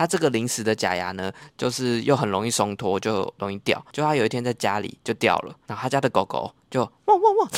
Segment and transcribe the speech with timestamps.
[0.00, 3.84] 它这个临时的假牙呢，就是又很容易松脱，就容易掉。
[3.92, 7.50] 就他有一天在家里就掉了，然后他家的狗狗就汪汪汪。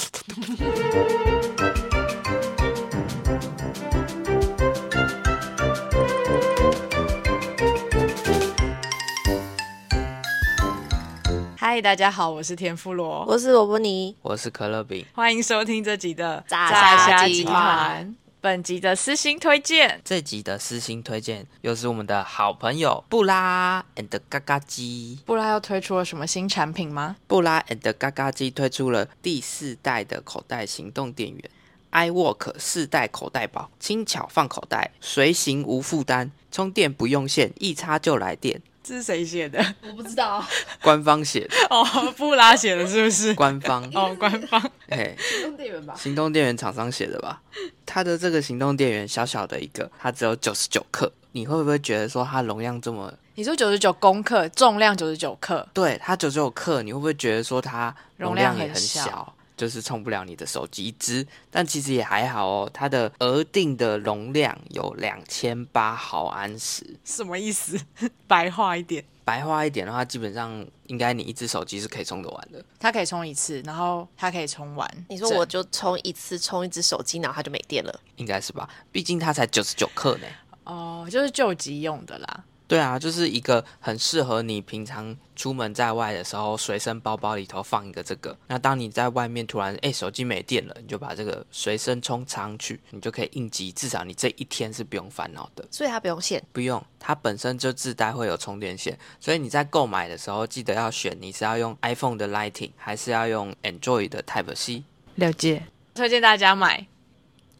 [11.57, 18.17] 嗨，大家好，我是田富罗，我是萝卜泥，我是可乐饼，欢迎收听这集的炸虾集团。
[18.43, 25.21] 本集的私心推荐，这集的私心推荐又是我们的好朋友布拉 and 嘎嘎鸡。
[25.25, 27.14] 布拉又推出了什么新产品吗？
[27.29, 31.50] 布拉 and 嘎嘎鸡推出了第四代的口袋行动电源
[31.93, 38.61] ，iWork 四代口袋宝，轻巧放口袋，随行无负担，充电不用线，一插就来电。
[38.82, 39.64] 这是谁写的？
[39.82, 40.45] 我不知道，
[40.82, 41.84] 官方写的 哦，
[42.16, 43.34] 布拉写的，是不是？
[43.34, 45.95] 官方哦，官方，哎，行动电源吧？
[45.96, 47.41] 行动电源厂商写的吧？
[47.86, 53.12] 它的这个行动电源小小的一个，它只有九十九克，你会不会觉得说它容量这么？
[53.34, 55.66] 你说九十九公克，重量九十九克？
[55.72, 59.33] 对，它九十九克，你会不会觉得说它容量也很小？
[59.62, 62.70] 就是充不了你的手机一支，但其实也还好哦。
[62.74, 67.78] 它的额定的容量有两千八毫安时，什么意思？
[68.27, 72.60] 白话一点，白话一点的话，基本上应该你一只手机是可以充得完的。
[72.80, 75.06] 它可以充一次，然后它可以充完。
[75.08, 78.00] 你说我就充一次，充一只手机，然后它就没电了？
[78.16, 78.69] 应该是吧？
[78.91, 80.26] 毕竟它才九十九克呢。
[80.64, 82.44] 哦，就是救急用的啦。
[82.73, 88.34] 对啊，就是一个很适合你平常出门在外的时候，随身包包里头放一个这个。
[88.47, 95.62] 那当你在外面突然哎手机没电了，你就把这个随身充插上去，你就可以应急，至少你这一天是不用烦恼的。
[95.70, 96.43] 所以它不用线？
[96.50, 98.98] 不用，它本身就自带会有充电线。
[99.20, 104.84] 所以你在购买的时候记得要选你是要用 iPhone 的 Lightning 还是要用 Android 的 Type C。
[105.17, 106.87] 了解，推荐大家买。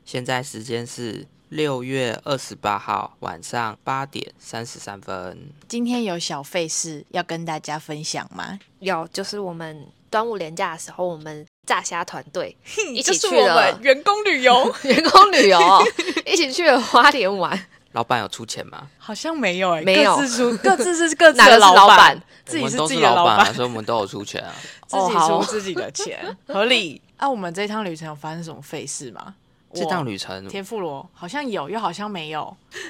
[0.07, 1.27] 现在时间是。
[1.53, 8.59] 六月二十八号晚上八点三十三分，今天有小费事要跟大家分享吗？
[8.79, 12.57] 有，就是我们端午连假的时候，我们炸虾团队
[12.95, 15.61] 一起去了员工旅游， 员工旅游
[16.25, 17.67] 一起去了花莲玩。
[17.93, 18.89] 老板有出钱吗？
[18.97, 24.55] 好像没有哎、欸，没有，各自出，各自是 各自的老板，自己是自己的老板，所以我们都有出钱啊，
[24.87, 27.03] 自己出自己的钱，合理。
[27.19, 29.35] 那、啊、我们这趟旅程有发生什么费事吗？
[29.75, 32.43] 这趟旅程，天妇罗好像有，又好像没有。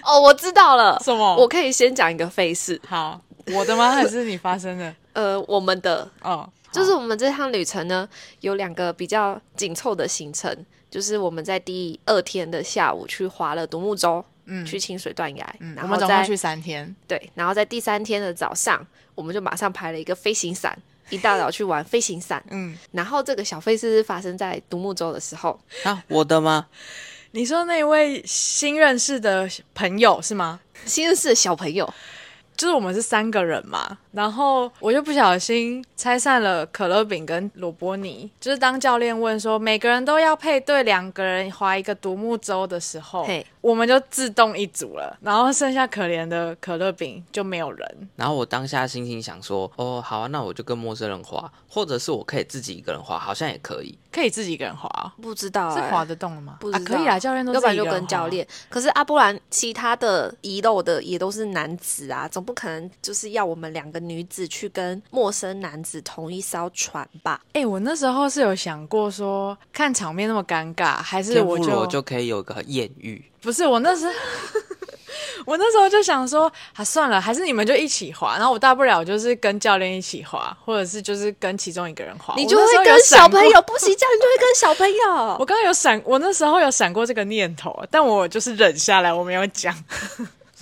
[0.05, 1.37] 哦，我知道了， 什么？
[1.37, 2.81] 我可以先讲一个费事。
[2.87, 3.21] 好，
[3.55, 3.93] 我的吗？
[3.93, 4.95] 还是你发生的？
[5.15, 6.11] 呃，我们的。
[6.23, 8.09] 哦，就是我们这趟旅程呢，
[8.41, 10.55] 有两个比较紧凑的行程，
[10.91, 16.95] 就是我们在第二天的下午去划了独木舟，嗯，去清水断崖，嗯，然后我们总共去三天。
[17.07, 20.77] 对，然后在第三天的早上，我们就马上排了一个飞行伞。
[21.11, 25.59] 一大早去玩飞行伞，嗯，然后这个小飞是发生在独木舟的时候。
[25.85, 26.67] 啊，我的吗？
[27.33, 30.61] 你说那位新认识的朋友是吗？
[30.85, 31.93] 新认识的小朋友，
[32.57, 33.99] 就是我们是三个人嘛。
[34.13, 38.31] 然后我就不小心拆散了可乐饼跟萝卜泥。
[38.41, 45.19] 就是当教练问说每个人都要配对两个人划一个独木舟的时候，嘿，我们就自动一组了。
[45.21, 48.09] 然后剩下可怜的可乐饼就没有人。
[48.17, 53.99] 然后我当下心情想说，哦，好啊，那我就跟陌生人划，或者是我可以自己一个人划，好像也可以。
[54.13, 54.91] 可以自己一个人划？
[55.23, 56.59] 不知道、欸、是划得动了吗？
[56.61, 57.53] 不知道、啊、可以啊，教练都。
[57.53, 58.47] 要不然就跟教练。
[58.69, 67.41] 可是啊，不然其他的遗漏的也都是男子啊，总不可能就是要我们两个女子去跟陌生男子同一艘船吧？
[67.55, 73.25] 哎、欸，我那时候是有想过说，看场面那么尴尬，还是我就我就可以有个艳遇？
[73.41, 74.07] 不是，我那时。
[75.45, 82.33] 我那时候就想说，啊，算了，还是你们就一起滑，然后我大不了就是跟教练一起滑，或者是就是跟其中一个人滑。
[82.37, 85.37] 你就会跟小朋友不行，这样你就会跟小朋友。
[85.41, 89.75] 我刚刚有闪，我那时候有闪过这个念头，但我就是忍下来，我没有讲。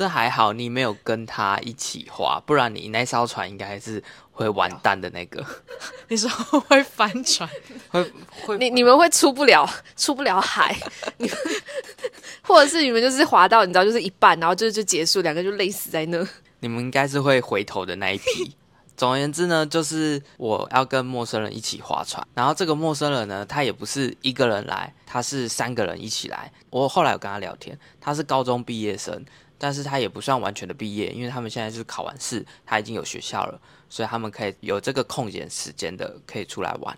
[0.01, 4.03] 这还好，你没有跟他一起划，不然你那艘船应该是
[4.33, 5.45] 会完蛋的那个。
[6.09, 7.47] 你说会翻船？
[7.91, 8.03] 会
[8.47, 8.57] 会？
[8.57, 9.69] 你你们会出不了，
[9.99, 10.75] 出不了海？
[11.19, 11.37] 你们
[12.41, 16.27] 或者是你们就是划到你知道就是一半，然后就就结束，两个就累死在那。
[16.61, 18.57] 你们应该是会回头的那一批。
[18.97, 26.51] 总而言之呢，就是我要跟陌生人一起划船，然后这个陌生人呢，他也不是一个人来，他是三个人一起来。
[26.71, 29.23] 我后来有跟他聊天，他是高中毕业生。
[29.63, 33.61] 但是他也不算完全的毕业，因为他们现在是考完试，他已经有学校了，
[33.91, 36.97] 所以他们可以有这个空闲时间的，可以出来玩。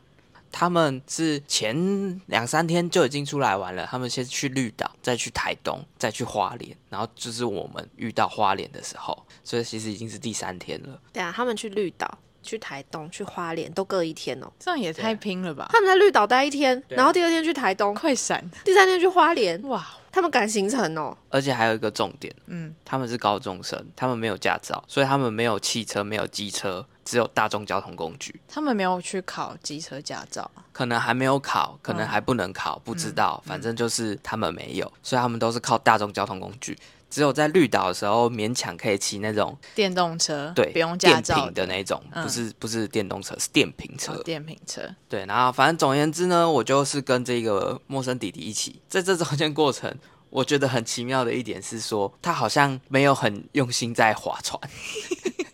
[0.52, 11.00] 他们是前两三天就已经出来玩了，他们先去绿岛，再去台东，再去花莲，然后就是我们遇到花莲的时候，所以其实已经是第三天了。
[11.12, 15.68] 对啊，他们去绿岛、去台东、去花莲都各一天哦，这样也太拼了吧？
[15.72, 19.84] 他们在绿岛待一天，然后第二天去台东，快闪，第三天去花莲，哇！
[20.12, 21.16] 他们赶行程哦。
[21.30, 28.40] 而且还有一个重点，嗯，他们是高中生，他们没有驾照，所以他们没有汽车，没有机车，只有大众交通工具。
[28.46, 33.42] 他们没有去考机车驾照，可能还没有考，可能还不能考，不知道。
[33.46, 36.78] 反正就是他们没有，所以他们都是靠大众交通工具。
[37.12, 44.14] 只有在绿岛的时候，勉强可以骑那种电动车，对，不用驾照的那种，嗯、不是不是电动车，是电瓶车。
[44.14, 44.80] 哦、电瓶车，
[45.10, 45.26] 对。
[45.26, 49.94] 然后反正总而言之呢，我就是跟这个陌生弟弟一起，在这中间过程，
[50.30, 54.58] 我觉得很奇妙的一点是说，他好像没有很用心在划船。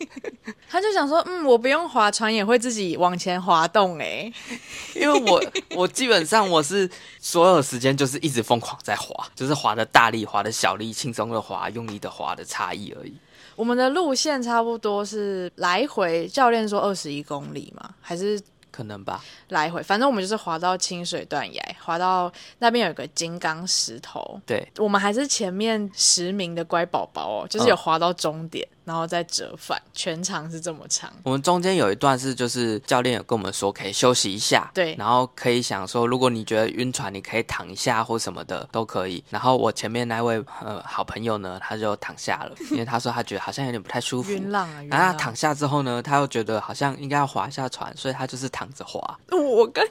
[0.70, 4.30] 他就想说，嗯，我不用划船也会自己往前滑动哎，
[4.94, 5.42] 因为我
[5.76, 6.88] 我基本上我是
[7.18, 13.14] 所有时间就是一直疯狂在滑，就是滑的大力，滑的小力，轻松的滑，用力的滑的差异而已。
[13.56, 18.40] 我们的路线差不多是来回，教练说二十一公里嘛，还是？
[18.78, 24.40] 可能吧，来回，反正我们就是滑到清水断崖，滑到那边有个金刚石头。
[24.46, 31.12] 对，我们还是前面十名的乖宝宝哦，就是有滑到终点，嗯、然后再折返，全长是这么长。
[31.24, 39.24] 我们中间有一段是，就是教练有跟我们说可以休息一下，对，然后可以想说，如果你觉得晕船，你可以躺一下或什么的都可以。
[39.28, 44.84] 然后我前面那位呃好朋友呢，他就躺下了， 因为他说他觉得好像有点不太舒服，晕浪啊。
[44.88, 48.67] 然后他躺下之后呢，他又觉得好像应该要划一下船，所以他就是躺。
[48.74, 49.00] 着滑，
[49.30, 49.86] 我跟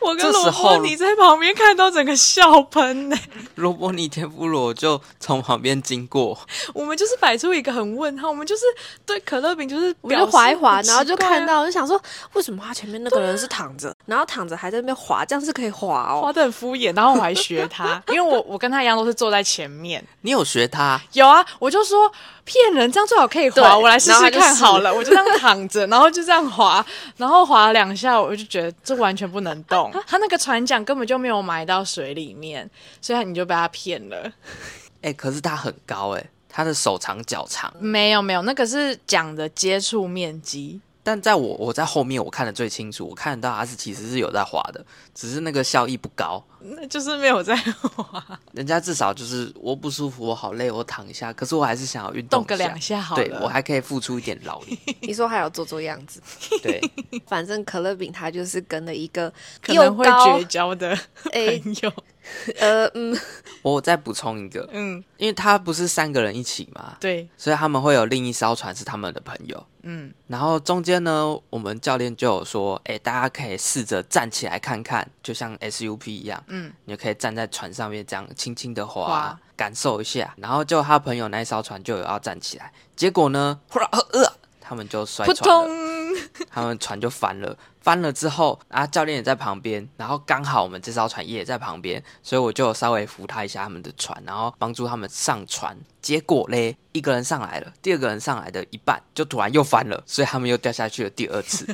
[0.00, 3.16] 我跟罗伯尼在旁边看到整个笑喷呢。
[3.56, 6.38] 罗伯尼天妇罗就从旁边经过，
[6.74, 8.62] 我们就是摆出一个很问号，我们就是
[9.04, 12.00] 对可乐饼就是我就滑一滑，然后就看到，就想说
[12.32, 21.00] 为什么他前面那个人是躺着，然后躺着还在那边滑，这样是可以滑哦，滑的很敷衍，然后我还学他， 因为我我跟他一样都是坐在前面，你有学他？
[21.12, 22.10] 有啊，我就说
[22.44, 26.84] 骗人，这样最好可以滑，我来试试看好了，我就这样躺着，然后就这样滑，
[27.16, 28.20] 然后滑了两下。
[28.20, 32.68] 我就觉得这完全不能动，他那个船桨根本就没有埋到水里面，
[33.00, 34.30] 所以你就被他骗了。
[35.02, 37.72] 哎、欸，可是他很高哎、欸，他的手长脚长。
[37.78, 40.80] 没有没有，那个是桨的接触面积。
[41.02, 44.84] 但在我我在后面，我看得最清楚，我看得到他是其实是有在滑的，
[45.14, 48.24] 只是那个效益不高，那就是没有在滑。
[48.52, 54.78] 人家至少就是我不舒服，我好累，我躺一下，可是我还是想要运动，动个两下好了，对我还可以付出一点劳力。
[55.02, 56.20] 你说还要做做样子，
[56.62, 56.80] 对，
[57.26, 60.96] 反正可乐饼他就是跟了一个可能会绝交的
[61.32, 61.90] 朋友。
[61.90, 62.02] 欸
[62.58, 63.18] 呃嗯，
[63.62, 84.32] 我再补充一个，嗯，因为他不是三个人一起嘛，对，所以他们会有另一艘船是他们的朋友，嗯，然后中间呢，我们教练就有说，哎，大家可以试着站起来看看，就像 SUP 一样，嗯，你就可以站在船上面这样轻轻的滑，感受一下，然后就他朋友那一艘船就有要站起来，结果呢，忽然呃，
[84.72, 86.16] 他们就摔船了，
[86.50, 87.54] 他们船就翻了。
[87.82, 95.76] 翻了之后，啊，教练也在旁边，然后刚好我们这艘船也在旁边，所以我就稍微扶他一下他们的船，然后帮助他们上船。
[96.00, 101.66] 结果嘞，一个人上来了，第二个人上来的一半就突然又翻了，所以他们又掉下去了第二次。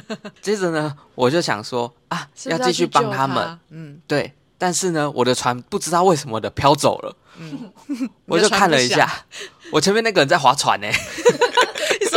[0.42, 4.32] 接着呢，我就想说啊，是是要要继续帮他们，他嗯，对。
[4.60, 7.70] 但是呢，我的船不知道为什么的飘走了， 嗯，
[8.26, 9.08] 我就看了一下，
[9.70, 10.88] 我前面那个人在划船呢。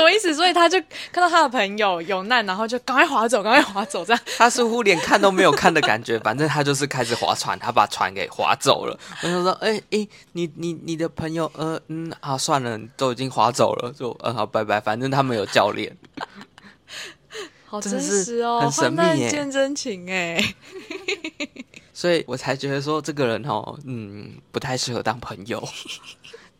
[0.01, 0.33] 什么意思？
[0.33, 0.81] 所以他就
[1.11, 4.21] 看到他的朋友有难，然后就赶快划走，赶快划走，这样。
[4.37, 8.99] 他似乎连看都没有看的感觉，反正他就是开始划船，他把船给划走了。
[9.21, 14.81] 我就说：“哎、欸、哎、欸，你你你的朋友，呃嗯，啊算了，都已经划走了，就嗯好拜拜。
[14.81, 15.95] 反正他们有教练，
[17.65, 20.43] 好真实哦，很神秘耶，见真情哎。
[21.93, 25.63] 所以我才觉得说这个人哦，嗯，不太适合当朋友。”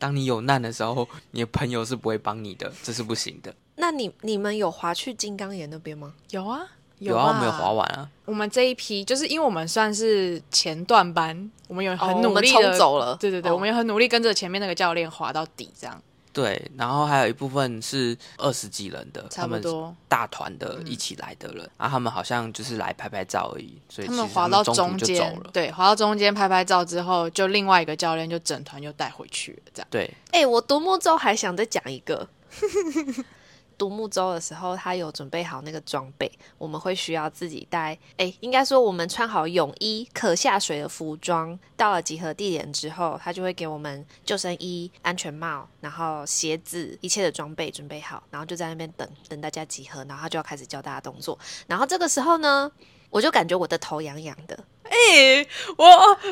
[0.02, 3.54] 当你有难的时候，你的朋友是不会帮你的， 这是不行的。
[3.76, 6.14] 那你你们有滑去金刚岩那边吗？
[6.32, 6.62] 有啊，
[6.98, 8.10] 有啊，我们有滑完啊。
[8.26, 13.16] 我们这一批就是因为我们算是前段班，我们有很努力的、走了。
[13.18, 16.02] 对对对，哦、我们有很努力跟着前面那个教练滑到底，这样。
[16.34, 29.88] 对，然后还有一部分是二十几人的，差不多他们大团的一起来的人，然后、嗯啊、他们好像就是来拍拍照而已，所以他们滑到中间，对，滑到中间拍拍照之后，就另外一个教练就整团又带回去了，这样。
[29.90, 32.28] 对，哎、欸，我独木舟还想再讲一个。
[33.82, 37.98] 独木舟的时候，他有准备好那个装备，我们会需要自己带。
[38.16, 51.40] 哎，应该说我们穿好泳衣、可下水的服装，到了集合地点之后，他就会给我们救生衣、安全帽，然后鞋子，一切的装备准备好，然后就在那边等等大家集合，然后他就要开始教大家动作。
[51.66, 52.72] 然后这个时候呢，
[53.10, 54.64] 我就感觉我的头痒痒的。
[54.84, 55.44] 哎，
[55.76, 55.86] 我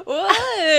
[0.06, 0.36] 我啊，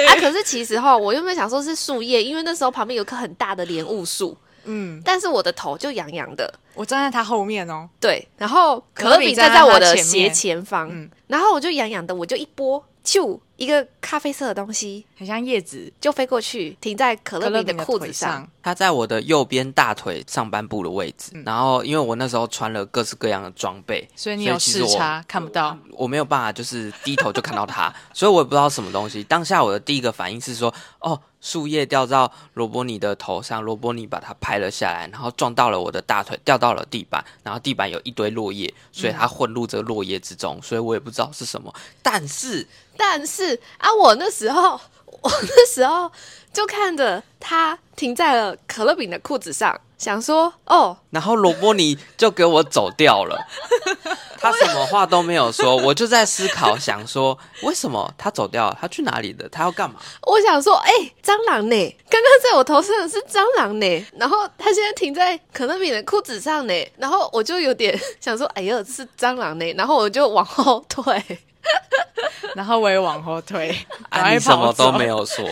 [0.06, 4.38] 啊，可是其实哈，我又没有想说是树叶，因为那时候旁边有棵很大的莲雾树。
[4.64, 7.88] 嗯，但是我的头就痒痒的，我站在他后面哦。
[8.00, 18.46] 对，然后可乐饼站在我的斜前方，嗯、然后我就痒痒的，我就一拨，就一个咖啡色的东西，很像叶子，就飞过去，停在可乐饼的裤子上。
[18.62, 21.32] 他在我的右边大腿上半部的位置。
[21.34, 26.04] 嗯、然后，因为我那时候穿了各式各样的装备，所以你有视差看不到我。
[26.04, 29.24] 我没有办法，就是低头就看到他，所以我也不知道什么东西。
[29.24, 41.74] 当下我的第一个反应是说：“哦，树叶掉到罗伯尼的头上，罗伯尼把它拍了下来，然后撞到了我的大腿，掉到了地板，然后地板有一堆落叶，所以它混入这个落叶之中，所以我也不知道是什么。
[42.02, 42.66] 但是。”
[43.02, 46.12] 但是啊，我那时候，我那时候
[46.52, 53.38] 就看着他停在了可乐饼的裤子上，想说哦，然后罗伯尼就给我走掉了，
[54.40, 59.48] 他什么话都没有说，我就在思考，想说为什么他走掉了，他去哪里了？
[59.48, 60.00] 他要干嘛？
[60.22, 61.96] 我想说，哎、欸，蟑螂呢？
[62.08, 71.22] 刚刚在我头上的是蟑螂呢，然后他现在停在可乐饼的裤子上呢，然后我就有点想说，哎呀，是蟑螂呢，然后我就往后退。
[72.56, 73.68] 然后我也往后退，
[74.08, 75.44] 啊，你什么都没有说，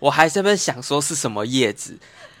[0.00, 1.96] 我还在那边想说是什么叶子，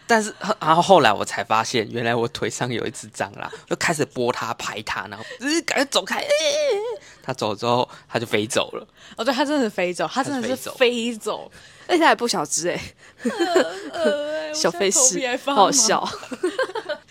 [0.06, 5.24] 但是然后后来我才发现，原来我腿上有一只蟑螂，就开始拨它、拍它，然后
[5.64, 6.24] 赶紧走开。
[7.22, 8.86] 它走之后，它就飞走了。
[9.16, 11.52] 哦，对，它真的是飞走，它真的是飞走，
[11.86, 12.80] 而且它还不小只 哎，
[14.54, 16.08] 小飞狮，好好笑。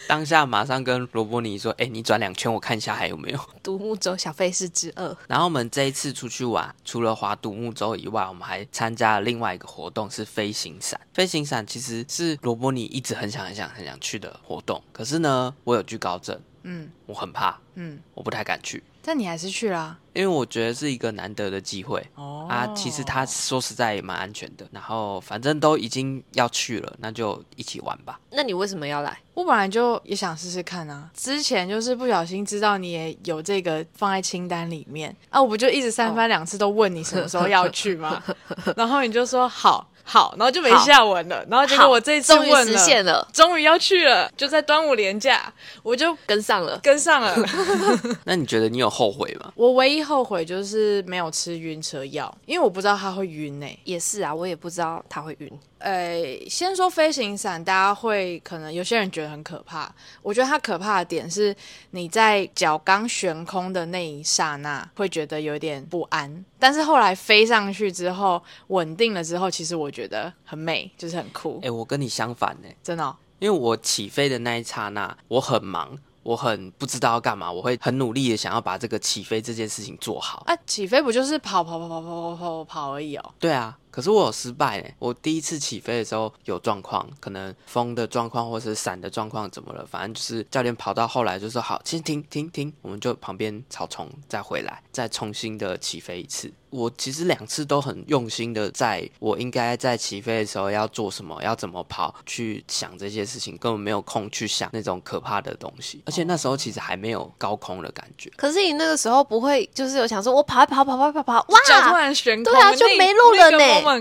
[0.09, 5.15] 当下马上跟罗伯尼说：“哎、欸，你转两圈，我看一下还有没有 独木舟小费是之二。
[5.29, 10.99] ”然后我们这一次出去玩，除了划独木舟以外，我们还参加了另外一个活动，是飞行伞。
[11.13, 18.83] 飞行伞其实是罗伯尼一直很想、很想、很想去的活动，可是呢，我有惧高症，嗯，我很怕，嗯，我不太敢去。
[19.09, 28.19] 但你还是去啦，因为我觉得是一个难得的机会哦啊，其实他说实在也蛮安全的，然后反正都已经要去了，那就一起玩吧。
[28.29, 29.17] 那你为什么要来？
[29.33, 38.21] 我本来就也想试试看啊，之前就是不小心知道你也有这个放在清单里面啊，我不就一直三番两次都问你什么时候要去吗？
[38.27, 38.35] 哦、
[38.77, 39.88] 然后你就说好。
[40.09, 41.45] 好，然后就没下文了。
[41.47, 47.35] 然后结果我这次问了，终于实现了，终于要去了，就在端午连假，我就跟上了，跟上了。
[48.25, 49.53] 那你觉得你有后悔吗？
[49.53, 53.77] 我唯一后悔就是没有吃晕车药，因为我不知道他会晕诶。
[53.83, 55.59] 也是啊，我也不知道他会晕。
[55.79, 59.93] 呃，先说飞行伞，大家会可能有些人觉得很可怕。
[60.21, 61.55] 我觉得它可怕的点是，
[61.91, 71.59] 你在脚刚悬空的那一刹那会觉得有点不安，但是后来飞上去之后，稳定了之后，其实我觉得很美，就是很酷。
[71.63, 75.97] 哎，我跟你相反呢，真的哦，因为我起飞的那一刹那，我很忙。
[76.21, 80.43] 我很不知道要干嘛，我会很努力的想要把这个起飞这件事情做好。
[80.45, 83.33] 啊，起飞不就是跑跑跑跑跑跑跑跑而已哦？
[83.39, 89.85] 对啊，可是我有失败哎，我第一次起飞的时候有状况，可能风的状况或是伞的状况怎么了？
[89.85, 96.49] 反正就是教练跑到后来就说好，先停停停，我们就旁边草丛再回来，再重新的起飞一次。
[96.69, 106.01] 我其实两次都很用心的，在我应该在起飞的时候要做什么，要怎么跑，去想这些事情，根本没有空去想那种可怕的东西。
[106.05, 108.31] 而且那时候其实还没有高空的感觉。
[108.37, 113.57] 可是你那个时候不会，就是有想说，我跑跑跑跑跑跑，哇，脚突然悬空，对啊，就没路了呢，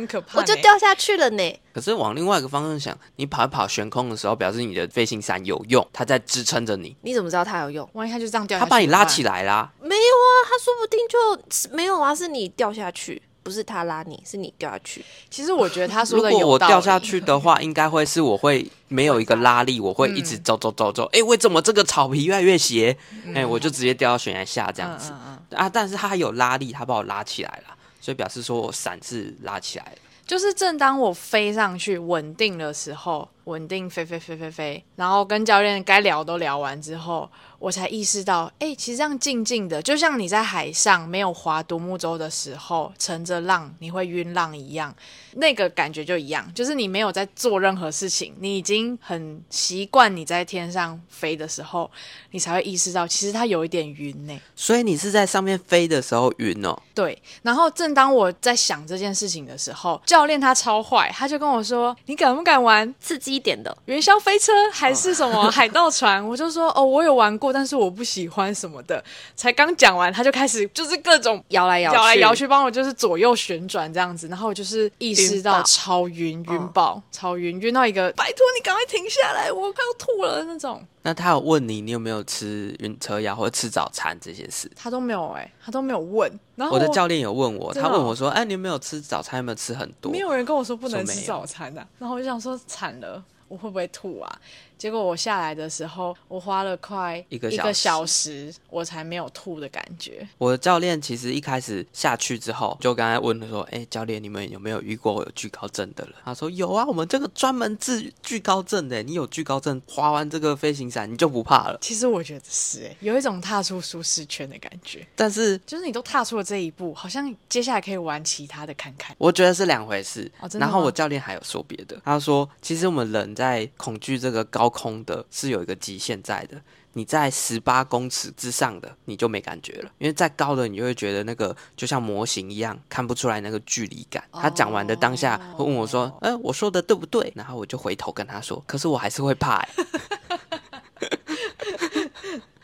[0.06, 1.60] 可怕，我就掉下去了呢。
[1.72, 6.96] 可是往另外一个方向想，你跑一跑悬空的时候，表示你的飞行伞有用，它在支撑着你。
[7.02, 7.88] 你怎么知道它有用？
[7.92, 9.70] 万一它就这样掉下去，它把你拉起来啦？
[9.80, 13.22] 没有啊，它说不定就没有啊，是你掉下去。
[13.40, 15.02] 不是他拉你，是你掉下去。
[15.30, 21.04] 其实我觉得他说的，如果我掉下去的话， 应该会是我会没有一个拉力，我会一直走走走走。
[21.14, 22.94] 哎、嗯，为什么这个草皮越来越斜？
[23.28, 25.70] 哎、嗯，我就直接掉到悬崖下这样子、嗯嗯嗯、啊！
[25.72, 27.74] 但是他还有拉力，他把我拉起来了，
[28.08, 29.94] 所以表示说我伞是拉起来。
[30.26, 37.30] 就是正当我飞上去稳定的时候，稳定飞飞飞飞飞，然后跟教练该聊都聊完之后。
[37.58, 44.94] 我才意识到，哎、欸，其实这样静静的，就像你在海上没有划独木舟的时候，乘着浪你会晕浪一样，
[45.32, 51.90] 那个感觉就一样，就是你没有在做任何事情，你已经很习惯你在天上飞的时候，
[52.30, 54.40] 你才会意识到，其实它有一点晕呢。
[54.54, 56.80] 所以你是在上面飞的时候晕哦？
[56.94, 57.20] 对。
[57.42, 69.02] 然后正当我在想这件事情的时候，教练他超坏，他就跟我说：“你敢不敢玩刺激一点的元宵飞车，还是什么海盗船？”我就说：“哦，我有玩过。”但是我不喜欢什么的，
[69.36, 80.82] 才刚讲完，他就开始就是各种摇来摇，摇来摇去，帮我就是左右旋转这样子，然后我就是意识到超晕，晕爆，嗯、超晕，晕到一个，拜托你赶快停下来，我快要吐了那种。
[81.02, 84.70] 那他有问你，你有没有吃晕车药或者吃早餐这些事？
[84.76, 86.30] 他都没有哎、欸，他都没有问。
[86.54, 89.38] 然后我的教练有问我，他问我说：“哎，你有没有吃早餐？
[89.38, 91.88] 有没有吃很多？”没有人跟我说不能吃早餐的、啊。
[91.98, 94.38] 然后我就想说，惨了，我会不会吐啊？
[94.78, 100.26] 结果我下来的时候，我花了快一个一个小时，我才没有吐的感觉。
[100.38, 109.02] 我的教练其实一开始下去之后，就刚才问他说：“哎、欸，教练，你们有没有遇过有惧高症的人？”他说：“有啊，我们这个专门治惧高症的。
[109.02, 111.78] 你有惧高症，滑完这个飞行伞，你就不怕了。
[111.82, 115.04] ”其实我觉得是哎，有一种踏出舒适圈的感觉。
[115.16, 119.16] 但是就是你都踏出了这一步，好像接下来可以玩其他的看看。
[119.18, 120.30] 我觉得是两回事。
[120.52, 126.60] 然后我教练还有说别的，他说：“其实我们人在恐惧这个高空的是有一个极限在的。
[126.94, 139.58] 你在十八公尺之上的，你就没感觉了，因为再高的，你就会觉得那个就像模型一样，看不出来那个距离感。”他讲完的当下，会问我说：“哎，我说的对不对？”然后我就回头跟他说：“可是我还是会怕。
[139.62, 139.68] ”哎。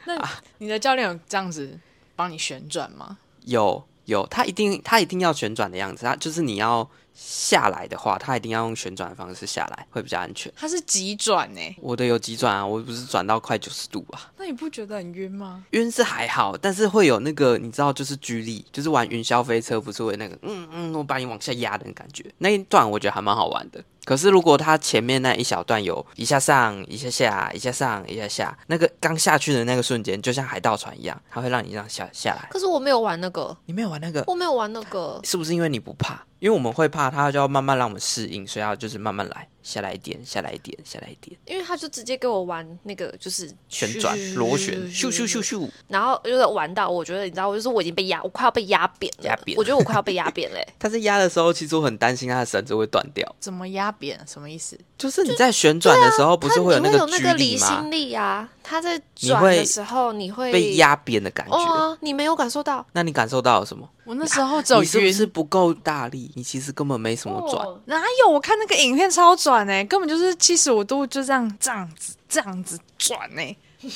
[0.06, 1.78] 那你的教练有这样子
[2.16, 3.18] 帮你旋转吗？
[3.44, 10.52] 有有，他一定他一定要旋转的样子，他就是你要下来的话，它一定要用旋转的方式下来，会比较安全。
[10.56, 11.60] 它是急转呢？
[11.80, 14.30] 我的有急转啊，我不是转到快九十度啊？
[14.36, 15.64] 那你不觉得很晕吗？
[15.70, 23.82] 晕是还好，但是会有那个你知道，就是居力，就是玩云霄飞车，不是会那个嗯嗯，我把你往下压的感觉，那一段我觉得还蛮好玩的。
[24.04, 32.46] 可是，如果它前面那一小段有一下上一下下，一下上一下下，那个刚下去的那个瞬间，就像海盗船一样，它会让你这样下下来。
[32.50, 36.22] 可是我没有玩那个，你没有玩那个，我没有玩那个，是不是因为你不怕？
[36.44, 39.48] 因为我们会怕，它就要慢慢让我们适应，所以要就是慢慢来。
[39.62, 41.34] 下来一点，下来一点，下来一点。
[41.46, 45.66] 因为他就直接给我玩那个，就是旋转螺旋，咻咻咻咻。
[45.88, 49.24] 然后就是玩到，我觉得你知道，我就是我已经被压，我快要被压扁了。
[49.24, 49.56] 压扁。
[49.56, 50.62] 我觉得我快要被压扁嘞。
[50.78, 53.26] 他在压的时候，其实我很担心他的绳子会断掉。
[53.40, 54.20] 怎么压扁？
[54.26, 54.78] 什么意思？
[54.98, 57.32] 就是你在旋转的时候，不是会有那个那离吗？
[57.32, 61.56] 离心力啊，他在转的时候，你会被压扁的感觉。
[61.56, 62.86] 哦，你没有感受到？
[62.92, 63.88] 那你感受到了什么？
[64.04, 66.30] 我那时候走，你是不是不够大力？
[66.34, 67.66] 你其实根本没什么转。
[67.86, 68.30] 哪有？
[68.30, 70.34] 我看那个影片超转哎，根本就是。
[70.44, 73.58] 七十五度就这样这样子这样子转哎、欸，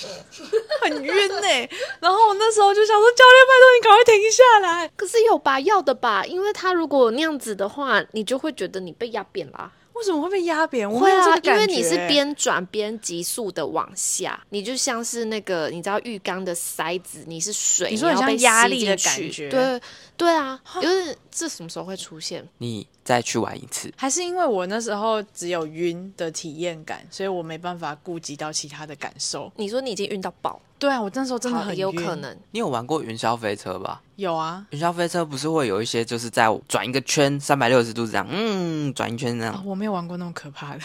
[0.82, 1.12] 很晕
[1.42, 1.70] 哎、欸。
[2.00, 4.88] 然后我那时候就想说，教练，拜托你赶快停下来。
[4.96, 6.24] 可是有吧要的吧？
[6.24, 9.70] 因为他如果那样子的话，你就会觉得你被压扁啦。
[9.98, 10.88] 为什么会被压扁？
[10.88, 19.48] 会啊，因为你是边转边急速的往下，你就像是那个你知道浴缸的塞子，你是水，你说很像压力的感觉。
[19.48, 19.80] 对
[20.16, 22.46] 对啊，因为这什么时候会出现？
[22.58, 29.50] 你再去玩一次，还是因为我那时候只有晕的体验感，所以我没办法顾及到其他的感受。
[29.56, 30.60] 你说你已经晕到爆？
[30.78, 32.36] 对啊，我那时候真的很有可能。
[32.52, 34.00] 你有玩过云霄飞车吧？
[34.14, 39.54] 有啊，云霄飞车不是会有一些就是在转一个圈三百六十度这样，嗯，转一圈这样。
[39.54, 40.80] 哦，我没有玩过那么可怕的。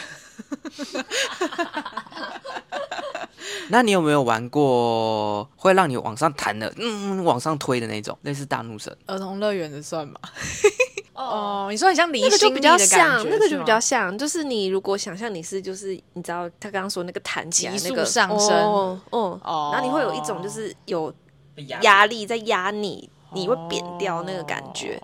[3.70, 8.96] 那你有没有玩过会让你往上弹的，嗯，往上推的那种，类似大怒神？
[9.06, 10.20] 儿童乐园的算吗？
[11.14, 21.14] 哦， 你说很像离心力的感觉，那个就比较像，那个就比较像，就是你如果想象你是，就是你知道他刚刚说那个弹起来那个上升，哦，哦，哦，然后你会有一种就是有
[21.82, 25.02] 压力在压你，你会扁掉那个感觉。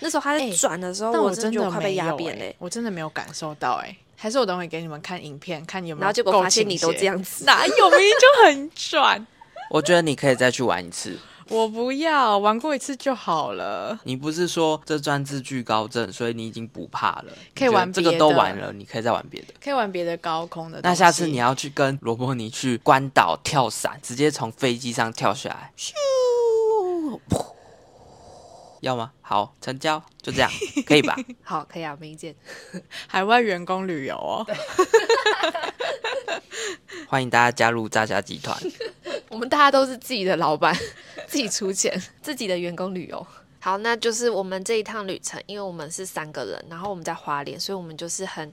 [0.00, 3.96] 那时候他在转的时候，我真的快被压扁嘞，我真的没有感受到哎。
[4.24, 6.04] 还是我等会给你们看影片，看你有没有。
[6.04, 7.90] 然后结果发现你都这样子，哪有？
[7.90, 9.26] 明明就很转。
[9.68, 11.18] 我觉得你可以再去玩一次。
[11.48, 14.00] 我不要，玩过一次就好了。
[14.04, 17.26] 你不是说这专治惧高症，所以你已经不怕了？
[17.54, 18.10] 可以玩别的。
[18.10, 19.48] 这个都玩了，你可以再玩别的。
[19.62, 20.80] 可以玩别的高空的。
[20.82, 25.70] 那下次你要去跟罗伯尼去关岛跳伞，直接从飞机上跳下来。
[25.76, 25.92] 咻！
[28.84, 29.10] 要吗？
[29.20, 30.50] 好，成交，就这样，
[30.86, 31.16] 可以吧？
[31.42, 32.34] 好，可以啊，没意见。
[33.08, 34.46] 海外员工旅游哦，
[37.08, 38.56] 欢迎大家加入诈虾集团。
[39.28, 40.72] 我们大家都是自己的老板，
[41.26, 43.26] 自己出钱，自己的员工旅游。
[43.60, 48.52] 好，那就是我们这一趟旅程，因为我们是三个人，然后我们在花莲，所以我们就是很。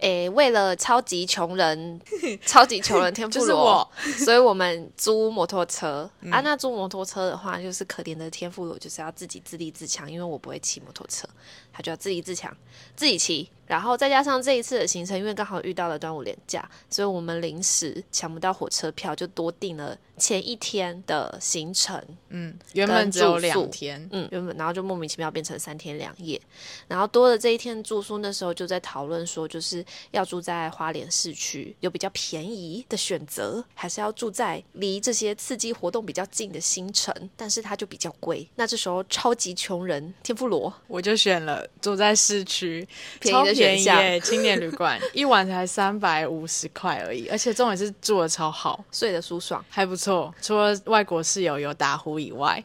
[0.00, 2.00] 诶，为了超级穷人，
[2.46, 6.40] 超级穷人天妇罗，所以我们租摩托车、嗯、啊。
[6.40, 11.28] 那租摩托车的话，就是可怜的天妇罗就是要自己自立自强，因为我不会骑摩托车，
[11.72, 12.54] 他就要自立自强，
[12.96, 13.50] 自己骑。
[13.70, 22.02] 然后再加上这一次的行程，因为刚好遇到了端午连假，所以我们临时抢不到火车票，就多订了前一天的行程。
[22.30, 26.40] 嗯，原本只有两天，嗯，原本然后就莫名其妙变成三天两夜，
[26.88, 38.44] 然后多了这一天住宿，那时候就在讨论说，就是要住在花莲市区有比较便宜的选择，还是要住在离这些刺激活动比较近的新城，但是它就比较贵。
[38.56, 42.84] 那这时候超级穷人天妇罗，我就选了住在市区
[43.20, 43.59] 便宜的。
[43.60, 50.32] 便宜耶，青年旅馆一晚才三百五十块而已，而且重点是住的超好，睡得舒爽，还不错。
[50.40, 52.62] 除了外国室友有打呼以外，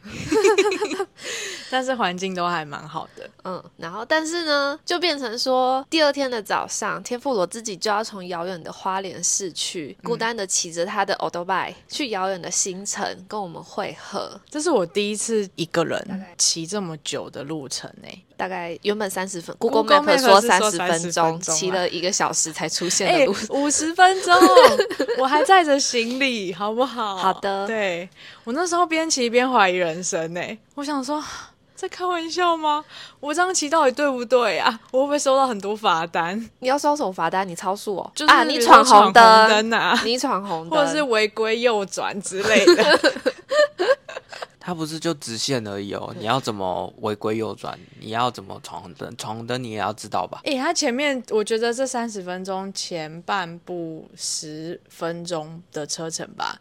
[1.70, 3.28] 但是环境都还蛮好的。
[3.46, 14.40] 嗯，然后但是呢，就变成说第二天的早上，天妇罗自己就要从遥远的花莲市区，孤单的骑着他的欧多拜去遥远的新城跟我们会合。
[14.50, 18.22] 这是我第一次一个人骑这么久的路程呢、欸。
[18.36, 24.34] 大概原本三十分，Google Map 说三十分钟，骑了一个小时才出现的路，五十分钟，
[25.18, 27.16] 我还载着行李，好不好？
[27.16, 27.66] 好的。
[27.66, 28.06] 对，
[28.44, 31.24] 我那时候边骑边怀疑人生呢、欸，我想说，
[31.76, 32.84] 在开玩笑吗？
[33.20, 34.80] 我这样骑到底对不对啊？
[34.90, 36.48] 我会不会收到很多罚单？
[36.60, 37.46] 你要收什么罚单？
[37.46, 43.00] 你超速哦，就是、啊、你闯红灯啊，你闯红灯，或者是违规右转之类的。
[44.58, 47.78] 它不是就直线而已哦，你要怎么违规右转？
[48.00, 49.16] 你要怎么闯红灯？
[49.16, 50.40] 闯红灯你也要知道吧？
[50.42, 56.58] 诶、欸，它前面我觉得这三十分钟前半部十分钟的车程吧，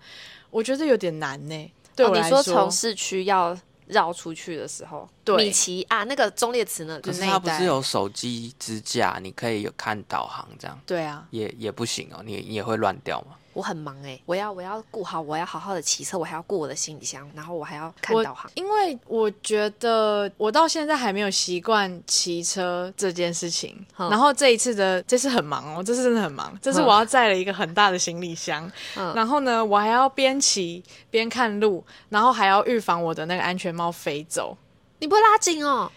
[0.52, 1.72] 我觉得有点难呢。
[1.96, 7.00] 对我来说，哦、你说从市区要绕出去的时候，对米奇啊，那个中列词呢？
[7.02, 10.80] 可是它不是有手机支架，你可以有看导航这样？
[10.86, 13.36] 对啊，也也不行哦，你你也会乱掉吗？
[13.56, 18.52] 我很忙哎、欸，我要我要顾好，我要好好的骑车，我还要顾我的行李箱，然后我还要看导航。
[18.54, 23.74] 因为我觉得我到现在还没有习惯骑车这件事情。
[23.98, 26.54] 嗯、然后这一次的这次很忙哦，这次真的很忙。
[26.62, 34.58] 这次我要载了一个很大的行李箱，嗯、然后呢，我还要边骑边看路，然后还要预防我的那个安全帽飞走。
[35.00, 35.90] 你不会拉紧哦？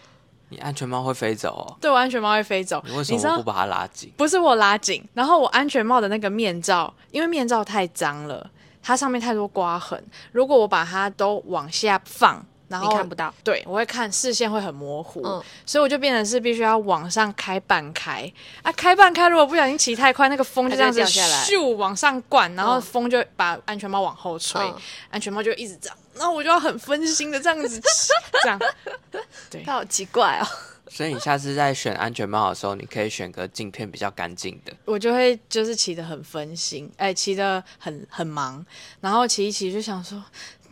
[0.50, 1.76] 你安全帽会飞走哦？
[1.80, 2.82] 对，我安全帽会飞走。
[2.86, 4.12] 你为什么不把它拉紧？
[4.16, 8.50] 不是我拉紧，然后我安全帽的那个面罩，因为面罩太脏了，
[8.82, 10.02] 它上面太多刮痕。
[10.32, 13.34] 如果我把它都往下放，然后你看不到。
[13.42, 19.28] 对，我会看视线会很模糊，嗯，所以我就变成是必须要往上开半开啊，开半开。
[19.28, 24.76] 如果不小心骑太快，那个风就这样子咻往上灌，然后风就把安全帽往后吹，嗯，
[25.10, 25.96] 安全帽就一直这样。
[26.14, 28.58] 然后我就要很分心的这样子骑，这样，
[29.48, 30.46] 对，他好奇怪哦。
[30.90, 34.72] 所以你下次在选安全帽的时候，你可以选个镜片比较干净的。
[34.86, 38.64] 我就会就是骑得很分心，哎，骑得很很忙，
[39.02, 40.20] 然后骑一骑就想说。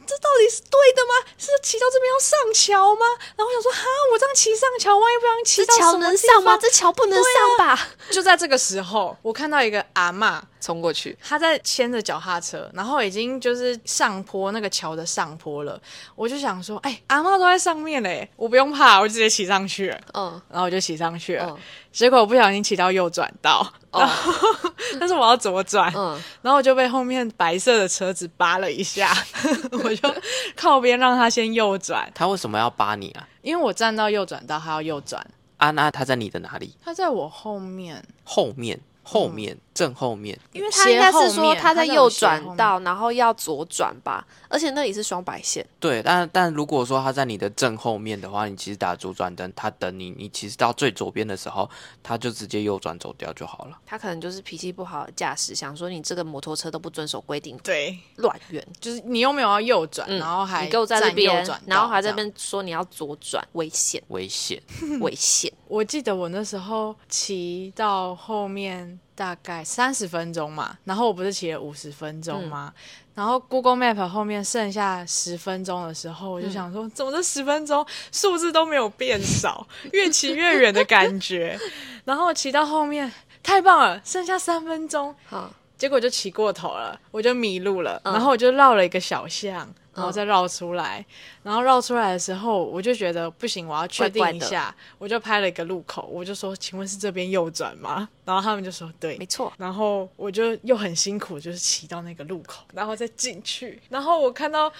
[0.06, 1.26] 这到底是对的吗？
[1.36, 3.04] 是骑到这边要上桥吗？
[3.36, 6.58] 然后我想说，哈，我这样骑上桥，万一不小心骑到什么桥能上吗？
[6.60, 7.72] 这桥不能上吧？
[7.72, 15.80] 啊、就在这个时候，我看到一个阿嬷冲过去，他在牵着脚踏车，然后已经就是上坡那个桥的上坡了。
[16.16, 19.96] 我就想说，哎，阿嬷都在上面嘞，我不用怕，我直接骑上去。
[20.12, 21.46] 嗯，然后我就骑上去了。
[21.48, 21.56] 嗯
[21.96, 24.06] 结果我不小心骑到右转道，oh.
[25.00, 29.16] 但是我要左转，嗯，然后我就被后面白色的车子扒了一下，
[29.82, 30.14] 我就
[30.54, 32.12] 靠边让他先右转。
[32.14, 33.26] 他为什么要扒你啊？
[33.40, 35.26] 因为我站到右转道，他要右转。
[35.56, 36.76] 啊，那他在你的哪里？
[36.84, 38.04] 他在我后面。
[38.24, 38.78] 后面。
[39.02, 45.64] 后面、嗯、正后面，因为他应该是说他在右转道，然后要左转吧，而且那里是双白线。
[45.78, 51.68] 对，但但如果说他在你的正后面的话，你其实打左转灯，他等你，你其实到最左边的时候，
[52.02, 53.78] 他就直接右转走掉就好了。
[53.84, 64.60] 他可能就是脾气不好的驾驶，想说你这个摩托车都不遵守规定，对，乱 源，就是你又没有要右转，嗯、然后还你给我在这边，然后还在那边说你要左转，危险，危险，
[65.00, 65.52] 危险。
[65.68, 68.98] 我记得我那时候骑到后面。
[69.16, 72.72] 大概三十分钟嘛，然后我不是骑了五十分钟吗？
[72.76, 72.80] 嗯、
[73.14, 81.58] 然后 Google Map 后面剩下十分钟的时候，我就想说，嗯、怎么这十分钟数字都没有变少，越骑越远的感觉。
[82.04, 83.10] 然后骑到后面，
[83.42, 89.66] 太棒了，剩下三分钟，好，结果就骑过头了，我就迷路了，嗯、然后我就绕了一个小巷。
[89.96, 91.04] 然后再绕出来，
[91.42, 103.80] 然后绕出来的时候，我就觉得不行，我要确定一下，怪怪我就拍了一个路口，我就说：“请问是这边右转吗？”然后他们就说：“对，没错。”然后我就又很辛苦，就是骑到那个路口，然后再进去。
[103.88, 104.70] 然后我看到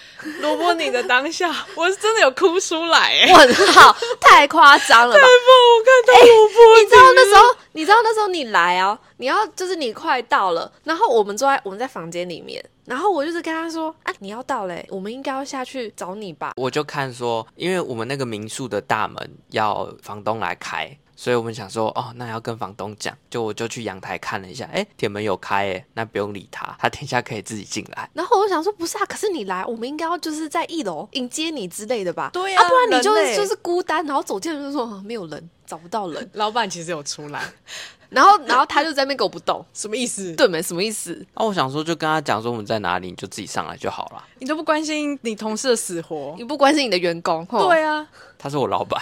[0.41, 5.19] 罗伯尼的当下，我是真的有哭出来，哎，我好，太夸张了吧？
[5.19, 5.31] 太棒！
[5.73, 12.63] 我看到罗伯尼，你知道那时候，你知道那时候你来哦，你要就是你快到了，然后我们坐在我们在房间里面。
[12.87, 23.17] 然后我就是跟他说：“啊，你要到嘞，我们应该要下去找你吧。”我就看说，因为我们那个民宿的大门要房东来开，所以我们想说，哦，那要跟房东讲。
[23.27, 28.07] 就我就去阳台看了一下，哎，铁门有开，哎，那不用理他，他等一下可以自己进来。
[28.13, 32.29] 然后我想说，不是啊，可是你来，我们应该要就是在一楼迎接你之类的吧？
[32.31, 36.29] 对呀、啊，啊，不然你就是就是孤单，然后走进来就说没有人，找不到人。
[36.33, 37.41] 老板其实有出来。
[38.09, 40.33] 然后，然后他就在那边给我不动，什么意思？
[40.35, 40.61] 对没？
[40.61, 41.25] 什么意思？
[41.33, 44.23] 啊，我想说，就跟他讲说我们在哪里，你就自己上来就好了。
[44.39, 49.01] 你都不关心你同事的死活，你不关心你的员工，对啊，他是我老板。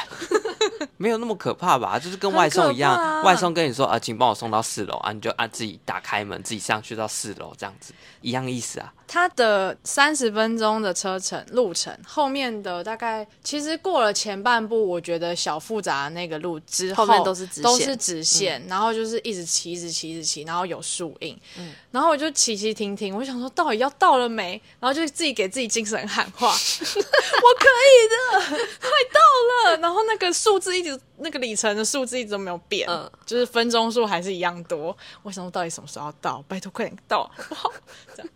[0.98, 1.98] 没有那么可怕吧？
[2.00, 8.94] 就是跟外送一样，啊、外送跟你说啊，请帮我送到四楼啊，你就按自己打开门，自己上去到四楼这样子，一样意思啊。
[9.08, 24.60] 它的三十分钟的车程路程，后面的大概其实过了前半部，我觉得小复杂的那个路之后，后面都是直线，都是直线，嗯、然后就是一直骑，一直骑，一直骑，然后有树荫，嗯，然后我就骑骑停停，我想说到底要到了没？
[24.80, 29.78] 然后就自己给自己精神喊话， 我可以的，快到了。
[29.78, 34.96] 然后那个数字一直，那个里程的数字一直都没有变，嗯，就是分钟数还是一样多。
[35.22, 36.44] 我想说到底什么时候要到？
[36.48, 37.72] 拜托快点到，好？
[38.16, 38.32] 这样。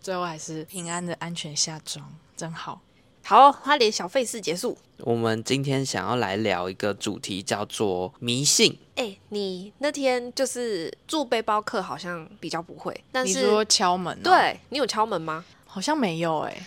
[0.00, 2.04] 最后还是平安的安全下庄，
[2.36, 2.80] 真好。
[3.22, 4.76] 好，花莲小费事结束。
[4.98, 8.76] 我们今天想要来聊一个主题，叫做迷信。
[8.96, 13.04] 哎、欸，你那天就是住背包客，好像比较不会。
[13.12, 15.44] 但是你说敲门、喔，对，你有敲门吗？
[15.64, 16.62] 好像没有哎、欸，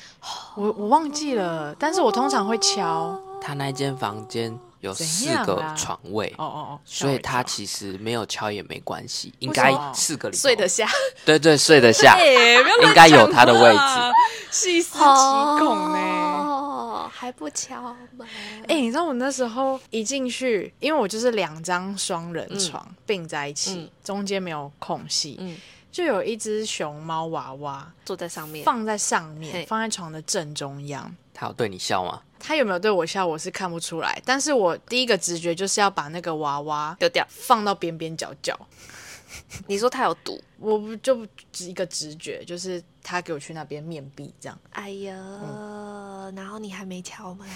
[0.56, 1.76] 我我忘记了。
[1.78, 3.19] 但是我通常会敲。
[3.41, 4.58] 他那间房间。
[4.82, 10.89] 有四个床位，哦哦哦，所以他其实没有敲也没关系，应该四个里睡得下。
[11.24, 12.17] 对对，睡得下，
[12.84, 14.12] 应该有他的位置。
[14.52, 18.28] 细思极恐呢，哦，还不敲门？
[18.67, 25.39] 哎，你知道我那时候一进去，因为我就是两张双人床并在一起，中间没有空隙，
[25.91, 31.15] 就有一只熊猫娃娃坐在上面，放在上面，放在床的正中央。
[31.34, 32.22] 他有对你笑吗？
[32.39, 34.22] 他有没有对我笑，我是看不出来。
[34.26, 38.60] 但是我第一个直觉就是要把那个娃娃丢掉，放到边边角角。
[39.67, 44.60] 你说他有毒，我不就只一个直觉，就是他给我去那边面壁这样。
[44.72, 47.48] 哎呀，嗯、然后你还没敲门？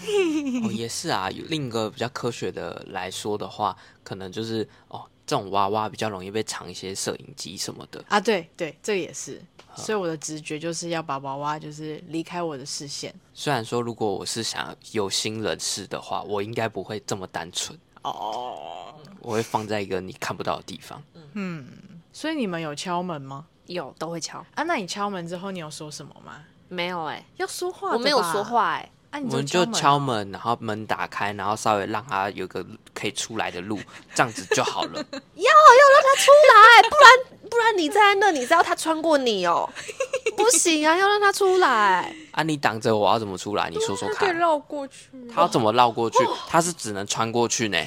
[0.64, 1.30] 哦，也是啊。
[1.30, 8.20] 有另一个比较科学的来说的话，可能就是哦，这种娃娃比较容易被藏一些摄影机什么的啊。
[8.20, 9.42] 对对，这个也是。
[9.76, 13.14] 所以我的直觉就是要把娃娃就是离开我的视线。
[13.34, 18.96] 虽然说，如果我是想要有心人士的话，我应该不会这么单纯哦。
[19.20, 21.04] 我会放在一个你看不到的地方。
[21.34, 21.68] 嗯，
[22.14, 23.48] 所以你们有敲门吗？
[23.66, 24.40] 有，都会敲。
[24.56, 26.46] 啊，那你敲门之后，你有说什么吗？
[26.70, 28.92] 没有哎、欸，要说话，我没有说话哎、欸。
[29.15, 33.80] 啊、我们就敲门，然后门打开，然后稍微让他有个可以出来的路，
[34.13, 34.93] 这样子就好了。
[35.12, 39.69] 要要让他出来，不然不然你在那，你知道他穿过你哦。
[40.36, 42.13] 不行啊，要让他出来。
[42.32, 43.69] 啊，你挡着我要怎么出来？
[43.69, 44.28] 你说说看。
[44.28, 45.10] 可以绕过去。
[45.34, 46.17] 他要怎么绕过去？
[46.49, 47.78] 他是只能穿过去呢。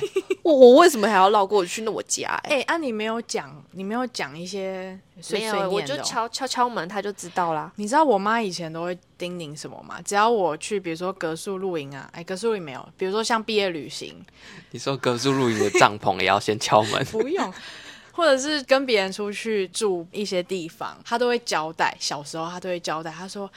[0.42, 1.82] 我我为什么还要绕过去？
[1.82, 2.62] 那我家哎、欸。
[2.62, 4.98] 哎，啊，你没有讲，你没有讲一些
[5.30, 7.72] 没有，我就敲敲敲门，他就知道啦。
[7.76, 10.00] 你知道我妈以前都会叮咛什么吗？
[10.02, 12.88] 只要我去，比如说格数露营啊，哎，格数露营没有。
[12.96, 14.24] 比如说像毕业旅行，
[14.70, 17.04] 你说格数露营的帐篷也要先敲门？
[17.12, 17.52] 不用。
[18.12, 21.96] 或者是跟别人出去住一些地方，他都会交代。
[22.00, 23.48] 小时候他都会交代，他说，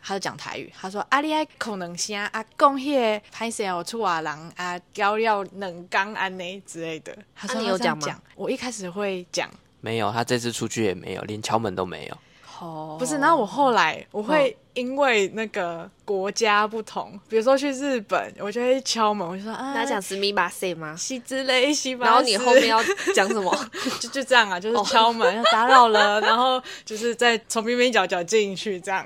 [0.00, 9.50] 他就讲台语，他说：“阿里爱可能先啊，讲些歹势哦，厝啊人啊，交料冷刚安呢之类的。”他说：“你有讲吗？”我一开始会讲，
[9.83, 10.11] 没有。
[10.11, 12.17] 他这次出去也没有，连敲门都没有。
[12.59, 13.17] 哦，不是。
[13.17, 15.89] 然后我后来我会因为那个。
[16.09, 20.95] 国家不同，比如说去日本，我就会敲门，我就说啊，那讲すみません吗？
[20.97, 22.07] 西之类西吧。
[22.07, 22.81] 然后你后面要
[23.13, 23.55] 讲什么？
[23.99, 29.05] 就就这样啊，就是敲门，要打扰了，然后就是再从边边角角进去，这样。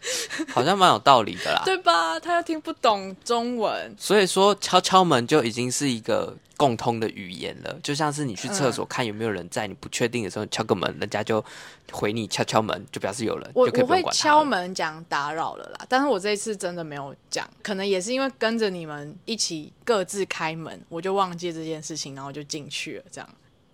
[0.48, 2.18] 好像蛮有道理的啦，对吧？
[2.20, 11.44] 他又听不懂中文，所以说敲敲门就已经是一个共通的语言了，就像是你去厕所看有没有人在，你不确定的时候敲个门，人家就
[11.92, 15.86] 回你敲敲门，就表示有人，我就会敲门讲打扰了啦。
[15.88, 23.04] 但是我这一次真的没有讲，可能也是因为跟着你们一起各自开门，我就忘记这件事情，然后就进去了。
[23.10, 23.28] 这样，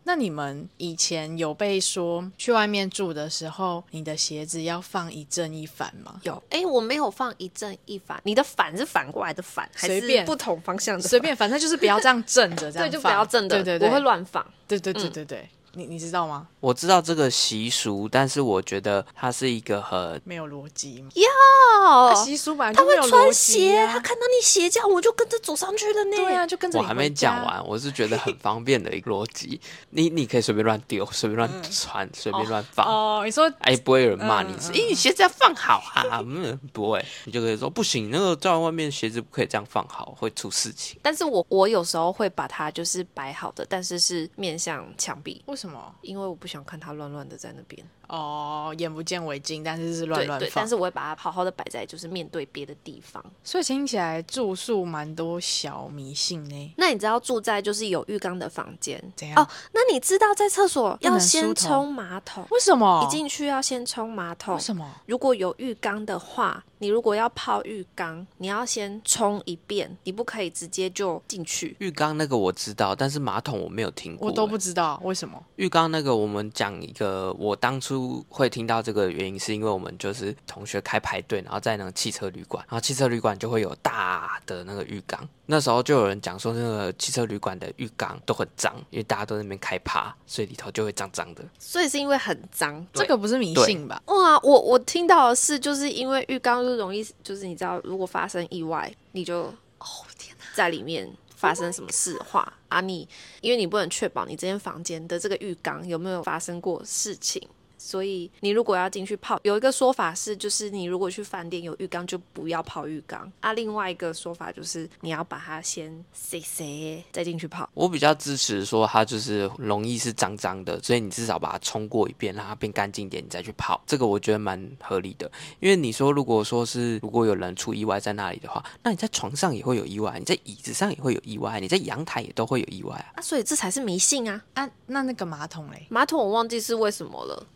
[0.07, 6.21] 那你们以前有被说去外面住的时候，你的鞋子要放一正一反吗？
[6.23, 15.39] 有，哎、欸，我没有放一正一反，你的反是反过来的反，随便不同方向的，随便，反正就是不要这样正着， 这样对，就不要正的，对对对，我会乱放，对对对对对。
[15.41, 16.47] 嗯你你知道吗？
[16.61, 21.11] 我知道这个习俗，但是我觉得它是一个很没有逻辑嘛。
[21.15, 26.17] 要习俗吧，他会穿鞋，他看到你鞋这样，我就跟着走上去了呢。
[26.17, 26.79] 对啊，就跟着。
[26.79, 29.61] 我还没讲完，我是觉得很 方便的一个逻辑。
[29.91, 32.87] 你你可以随便乱丢，随便乱穿，随便乱放。
[32.87, 36.23] 哦，你说哎，不会有人骂你，是哎，你鞋子要放好啊。
[36.25, 40.99] 嗯，不会，你就可以说不行，那个在外面鞋子不可以这样放好，会出事情。
[41.03, 45.43] 但是我我有时候会把它就是摆好的，但是是面向墙壁。
[45.47, 45.95] 为什什么？
[46.03, 47.85] 因为我不想看它乱乱的在那边。
[48.07, 50.47] 哦，眼不见为净，但是是乱乱放。
[50.47, 53.25] 对，但是我会把它好好的摆在就是面对别的地方。
[53.43, 56.75] 所以听起来住宿蛮多小迷信呢。
[56.77, 59.43] 那你知道住在就是有浴缸的房间怎样？
[59.43, 62.47] 哦，那你知道在厕所要先冲马桶？
[62.51, 63.03] 为什么？
[63.07, 64.55] 一进去要先冲马桶？
[64.55, 64.87] 为什么？
[65.07, 71.75] 如果有浴缸的话，你如果要泡浴缸，你要先冲一遍，你不可以直接就进去。
[71.79, 75.43] 浴缸那个我知道，但是马桶我没有听过，我都不知道为什么。
[75.57, 78.25] 浴缸那个我们讲一个，我当初。
[78.29, 85.27] 会听到这个原因，是因为我们就是同学开排队，然后在那个汽车旅馆，然后汽车旅馆就会有大的那个浴缸。
[85.47, 91.45] 那时候就有人讲说，那个汽车旅馆的浴缸都很脏，因为大家都在那边开趴，所以里头就会脏脏的。
[91.59, 94.03] 所以是因为很脏，这个不是迷信吧？
[94.07, 99.87] 哇，我我听到的是，就是因为浴缸就容易，就是你知道，如果发生意外，你就哦
[100.19, 101.09] 天哪，在里面。
[101.45, 103.07] 发生什么事的话啊，你
[103.43, 107.47] 因为你不能确保你这间房间的这个浴缸有没有发生过事情。
[107.85, 113.53] 所以你如果要进去泡，有一个说法是，就是你如果去饭店有浴缸，就不要泡浴缸啊。
[113.53, 117.69] 另外一个说法就是你要把它先洗洗再进去泡。
[117.75, 123.79] 我比较支持说它就是容易是脏脏的，所以你至少把它冲过一遍，让它变干净点，你再去泡。
[123.87, 125.31] 这个我觉得蛮合理的。
[125.61, 133.13] 因为你说如果说是如果有人出意外在那里的话，那你在床上也会有意外，你在椅子上也会有意外，你在阳台也都会有意外啊。
[133.17, 134.71] 啊，所以这才是迷信啊啊！
[134.87, 135.87] 那那个马桶嘞？
[135.91, 137.47] 马桶我忘记是为什么了。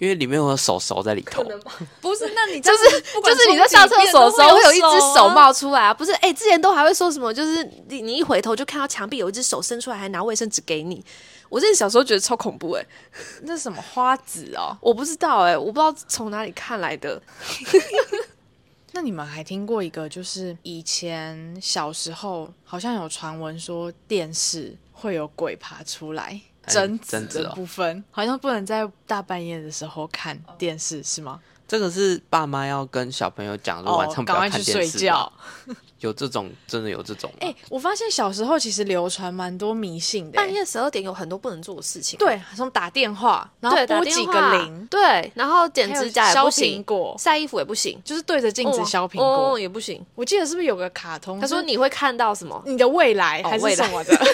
[0.00, 1.42] 因为里面有手手在里头，
[2.00, 2.30] 不是？
[2.34, 5.94] 那你就是就是你在上厕所的时候会有一只手冒出来啊？
[5.94, 6.12] 不是？
[6.14, 7.32] 哎、欸，之前都还会说什么？
[7.32, 11.04] 就是你你一回头就看到墙壁有一只手伸出来，还拿卫生纸给你。
[11.48, 12.88] 我之前小时候觉得超恐怖哎、欸，
[13.44, 14.76] 那是什么花子哦？
[14.80, 17.20] 我不知道哎、欸，我不知道从哪里看来的。
[18.94, 26.40] 那你们还听过一个，就是以前小时候好像有传闻说电视会有鬼爬出来。
[26.66, 31.40] 贞子的部分、哦、好像不能在大半夜的时候看电视，是吗？
[31.66, 34.72] 这个是爸妈要跟小朋友讲，说晚上不要看电视。
[34.72, 35.32] 赶快去睡觉。
[36.02, 37.30] 有这种，真的有这种。
[37.40, 40.36] 哎、欸，我发现小时候其实流传蛮多迷信的。
[40.36, 42.18] 半夜十二点有很多不能做的事情。
[42.18, 50.04] 对，从打电话，然后拨几个铃，对，然后剪指甲也不行，果晒衣服也不行，就是对着镜子削苹果、哦、也不行。
[50.14, 51.40] 我记得是不是有个卡通？
[51.40, 52.60] 他说你会看到什么？
[52.66, 54.14] 你的未来还是什么的？
[54.16, 54.26] 哦、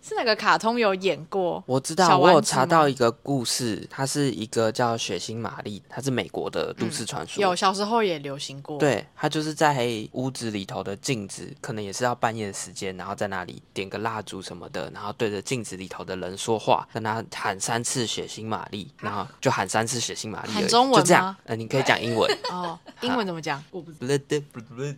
[0.00, 1.62] 是哪个卡通有演过？
[1.66, 7.42] 我知道，我有查到一个故事，它是一个叫血腥玛丽，它是美国的都市传说、嗯。
[7.42, 8.78] 有小时候也流行过。
[8.78, 11.52] 对，它就是在屋子里头的镜子。
[11.60, 21.00] 可能也是要半夜的时间，然后在那里点个蜡烛什么的，然后对着镜子里头的人说话，跟他喊三次血腥玛丽，然后就喊三次血腥玛丽，喊中文？
[21.00, 24.42] 就这样，呃，你可以讲英文 哦，英文怎么讲？Blood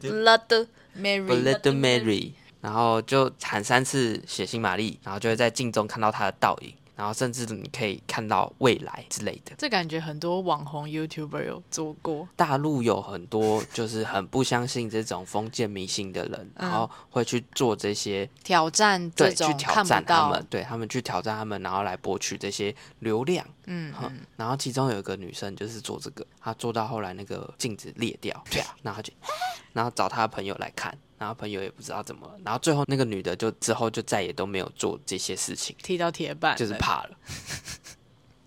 [0.02, 0.66] Blood
[0.98, 6.74] Mary Blood Mary，然后就喊三次血腥玛丽，然后就会在镜中看到他的倒影。
[7.00, 12.28] 然后甚至你可以看到未来之类的，这感觉很多网红 YouTuber 有做过。
[12.36, 23.46] 大陆有很多就是很不相信这种封建迷信的人，然后会去做这些挑战，对，去挑战他们，对他们去挑战他们，然后来博取这些流量。
[23.64, 29.10] 嗯，嗯，然后其中有一个女生就是做这个，她做到后来那个镜子裂掉，对啊，然后就，
[29.72, 30.94] 然后找她的朋友来看。
[31.20, 37.18] 然后朋友也不知道怎么，然后最后那个女的就之后就再也都没有做这些事情，踢到铁板，就是怕了。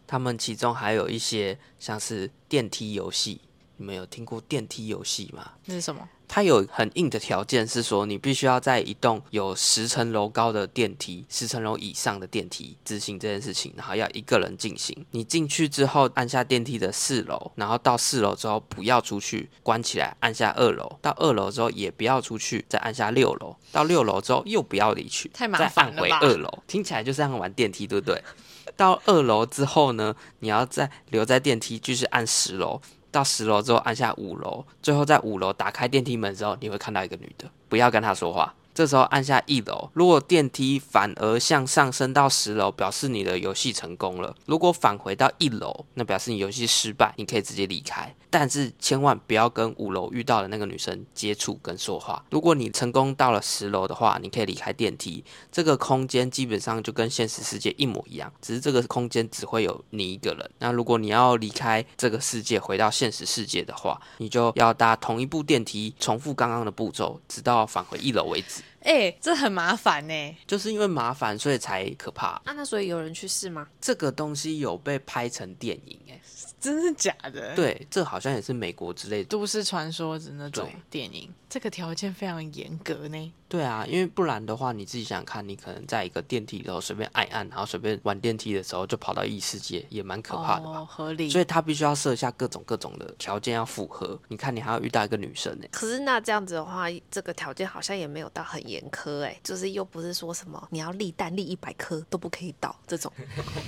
[0.07, 3.39] 他们其中还有一些像是电梯游戏，
[3.77, 5.51] 你们有听过电梯游戏吗？
[5.65, 6.09] 那是什么？
[6.33, 15.05] 它有很硬的条件，是说你必须要在一栋有十层楼高的电梯、十层楼以上的电梯执行这件事情，然后要一个人进行。
[15.11, 26.01] 你进去之后按下电梯的四楼，然后到四楼之后不要出去，关起来按下二楼，到二楼之后也不要出去，再按下六楼，到六楼之后又不要离去，太麻烦了？
[26.01, 26.49] 再按回二楼。
[26.65, 28.19] 听起来就像玩电梯，对不对？
[28.75, 32.81] 到二楼之后呢，你要再留在电梯继续按十楼。
[33.13, 38.53] 到十楼之后按下五楼，最后在五楼打开电梯门之后，你会看到一个女的，不要跟她说话。
[38.73, 48.15] 这时候按下一楼，如果电梯反而向上升到十楼，表示你的游戏成功了；如果返回到一楼，那表示你游戏失败，你可以直接离开。
[48.33, 52.25] 但是千万不要跟五楼遇到的那个女生接触跟说话。
[52.31, 55.23] 如果你成功到了十楼的话，你可以离开电梯。
[55.51, 60.49] 这个空间基本上就跟现实世界一模一样，只是这个空间只会有你一个人。
[60.57, 68.63] 那如果你要离开这个世界，回到现实世界的话，你就要搭同一部电梯，重复刚刚的步骤，直到返回一楼为止。
[68.79, 70.35] 哎、欸，这很麻烦呢。
[70.47, 72.29] 就是因为麻烦，所以才可怕。
[72.29, 73.67] 啊，那所以有人去试吗？
[73.79, 76.19] 这个东西有被拍成电影，哎，
[76.63, 77.53] 真是假的？
[77.57, 81.29] 对，这好像也是美国之类的都市传说的那种电影。
[81.49, 83.33] 这个条件非常严格呢。
[83.49, 90.79] 对啊，因为不然的话，你自己想想看，你可能在一个电梯里头随便按按，然后随便玩电梯的时候就跑到异世界，也蛮可怕的吧？
[90.79, 91.29] 哦，合理。
[91.29, 94.17] 所以他必须要设下各种各种的条件要符合。
[94.29, 95.67] 你看，你还要遇到一个女生呢。
[95.69, 103.11] 可是那这样子的话，这个条件好像也没有到很严苛哎，就是又不是说什么你要立蛋立一百颗都不可以倒这种，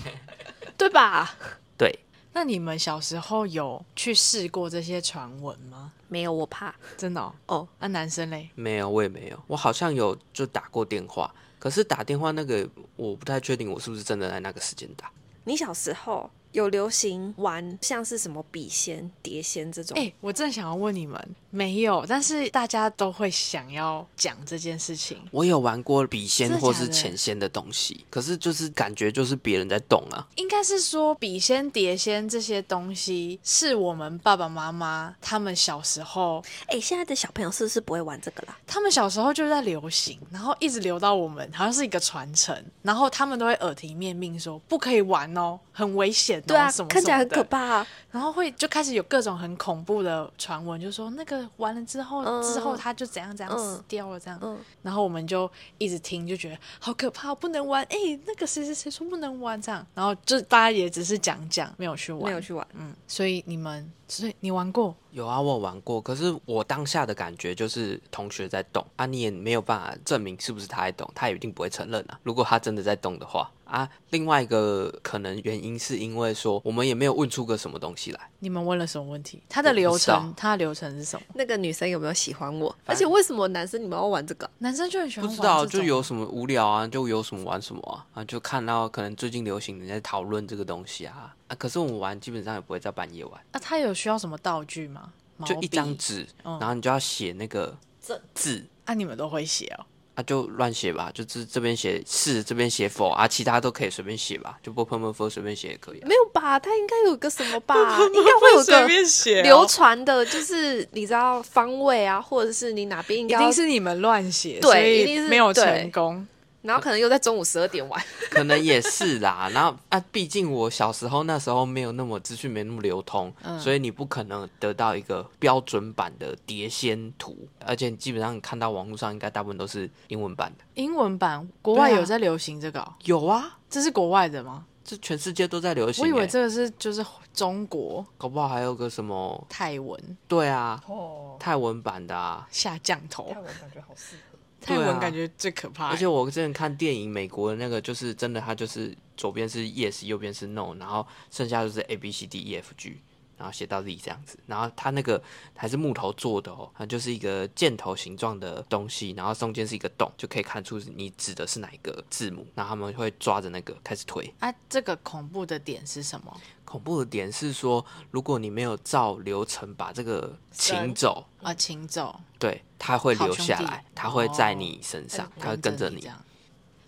[0.77, 1.35] 对吧？
[1.77, 1.99] 对。
[2.35, 5.93] 那你们小时候有去试过这些传闻吗？
[6.09, 6.75] 没有，我怕。
[6.97, 7.33] 真的哦。
[7.45, 8.49] 哦，那男生嘞？
[8.55, 9.41] 没有，我也没有。
[9.47, 12.67] 我好像有就打过电话，可是打电话那个
[12.97, 15.09] 我不太确定我是不是真的在那个时间打。
[15.45, 16.29] 你小时候？
[16.51, 19.97] 有流行玩像是什么笔仙、碟仙这种？
[19.97, 25.17] 哎、欸，我正想要问你们，没有，但是大家都会想要讲这件事情。
[25.31, 30.27] 我有玩过笔仙或是钱仙的东西，可是就是感觉就是别人在动啊。
[30.35, 36.43] 应该是说笔仙、碟仙这些东西是我们爸爸妈妈他们小时候。
[36.67, 38.57] 哎、欸，现在的小朋友是不是不会玩这个啦？
[38.67, 46.41] 他们小时候就在流行，然后一直流到我们，好像是一个传承，然后他们都会耳提面命说不可以玩哦，很危险。
[46.41, 47.87] 对啊，什么什么看起来很可怕啊。
[48.11, 54.39] 然后会就开始有各种很恐怖的传闻，就说那个完了之后，嗯、之后他就怎样怎样死掉了这样。
[54.41, 57.83] 嗯、然后我们就一直听，就觉得好可怕，不能玩。
[57.85, 59.85] 哎，那个谁谁谁说不能玩这样。
[59.93, 62.65] 然后就大家也只是讲讲，没有去玩，没有去玩。
[62.73, 64.95] 嗯，所以你们，所以你玩过？
[65.15, 66.01] 有啊，我有玩过。
[66.01, 72.19] 可是我当下的感觉就是同学在动啊，你也没有办法证明是不是他在动，他也一定不会承认啊。
[72.23, 73.49] 如果他真的在动的话。
[73.65, 78.29] 啊，另外一个可能原因是因为说我们也没有问出个什么东西来。
[78.37, 79.41] 你们问了什么问题？
[79.49, 81.25] 他的流程，他的流程是什么？
[81.33, 82.73] 那个女生有没有喜欢我？
[82.85, 84.47] 而且为什么男生你们要玩这个？
[84.59, 85.35] 男生就很喜欢玩。
[85.35, 93.33] 不知道，就有什么无聊啊，就有什么玩什么啊，啊，就看到可能最近流行人在讨论这个东西啊啊，可是我们玩基本上也不会在半夜玩。
[93.51, 95.11] 那、啊、他有需要什么道具吗？
[95.45, 98.65] 就一张纸，然后你就要写那个字字。
[98.85, 99.85] 啊，你们都会写哦。
[100.15, 106.07] 啊，就乱写吧，就是这边写是，这边写否啊，其他都可以随便写吧，就不喷不喷随便写也可以、啊。
[106.07, 106.57] 没有吧？
[106.57, 107.75] 他应该有个什么吧？
[108.13, 116.25] 应该会有个流传的，就是你知道方位啊，或者是你哪边应该一定是你们乱写，对，一定是没有成功。
[116.65, 119.49] 然后可能又在中午十二点玩， 可能也是啦。
[119.53, 130.63] 然后啊，毕竟我小时候那时候没有那么资讯没那么流通，嗯、所以你不可能得到一个标准版的碟仙图，而且基本上你看到网络上应该大部分都是英文版的。
[130.73, 132.93] 英文版国外有在流行这个、哦？
[133.03, 134.65] 有啊，这是国外的吗？
[134.83, 136.11] 这全世界都在流行、欸。
[136.11, 137.03] 我以为这个是就是
[137.33, 139.99] 中国，搞不好还有个什么泰文？
[140.27, 143.31] 对啊，哦、泰文版的啊，下降头。
[143.33, 144.34] 泰文感觉好适合。
[144.65, 152.97] 泰文感觉最可怕、欸啊，而且我之前看电影，美国的那个就是真的，它就是左边是 yes，右边是 no，然后剩下就是 a b c d e f g。
[153.37, 155.21] 然后写到 Z 这样子，然后它那个
[155.55, 162.45] 还是木头做的哦，它就是一个箭头形状的东西，然后中间是一个洞，就可以看出你指的是哪一个字母。
[162.55, 164.33] 然后他们会抓着那个开始推。
[164.39, 166.35] 啊，这个恐怖的点是什么？
[166.63, 176.09] 恐怖的点是说，如果你没有照流程把这个请走啊，请走，对，它会留下来，它会在你身上，它会跟着你。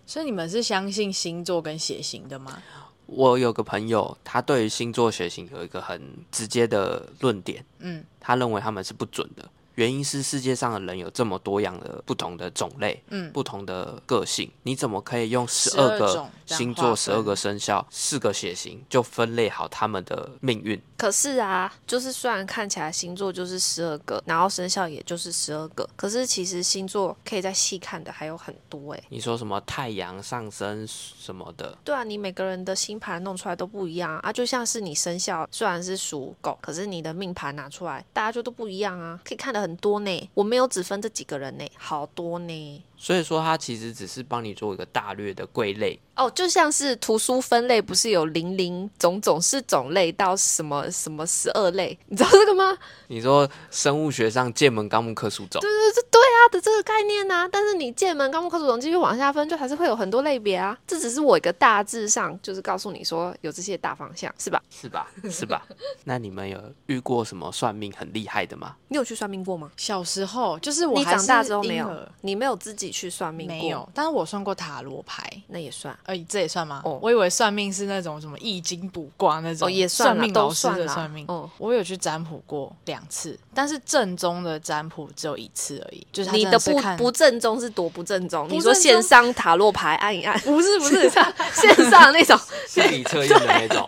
[0.06, 2.62] 所以你们是相信星座跟血型的吗？
[3.08, 6.02] 我有个朋友，他对于星座血型有一个很
[6.32, 9.50] 直接的论点，嗯，他认为他们是不准的。
[9.78, 20.82] 原因是世界上的人有这么多样的不同的种类，嗯，不同的个性，你怎么可以用十二个星座、十二个生肖、四个血型就分类好他们的命运？
[20.98, 29.04] 可是啊，就是虽然看起来星座就是十二个，然后生肖也就是十二个，可是其实星座可以再细看的还有很多哎。
[29.10, 31.78] 你说什么太阳上升什么的？
[31.84, 39.67] 对啊，你每个人的星盘弄出来都不一样啊，就像是你生肖虽然是属狗，可是你的命盘拿出来，大家就都不一样啊，可以看得很。
[39.68, 42.84] 很多呢，我没有只分这几个人呢，好多呢。
[42.98, 52.76] 所以说，它其实只是帮你做一个大略的归类哦，就像是图书分类，不是有零零总总是种类到什么什么十二类，你知道这个吗？
[53.08, 57.48] 你说生物学上界门纲目科属种，对对对对啊的这个概念啊。
[57.48, 60.76] 但是你界门纲目科属种继续往下分，就还是会有很多类别啊。
[60.88, 64.60] 这只是我一个大致上就是告诉你说有这些大方向，是吧？
[64.72, 65.08] 是吧？
[65.30, 65.64] 是吧？
[66.06, 68.76] 那你们有遇过什么算命很厉害的吗？
[68.88, 69.72] 你有去算命过吗？
[69.78, 72.87] 小时候就是我，你长大之后没有，你没有自己。
[72.92, 76.82] 去算命没有，但是我算过塔罗牌，那也算，呃，这也算吗？
[76.86, 81.26] 哦，我以为算命是那种什么易经卜卦那种，哦，也算，算命老师的算命。
[81.28, 88.48] 哦，我有去占卜过两次，但是正宗的占卜只有一次而已，就是他你的不不正宗是多不正宗？
[88.48, 91.10] 不你说线上塔罗牌按一按，不是不是，
[91.54, 93.88] 线上那种，心理测验的那种。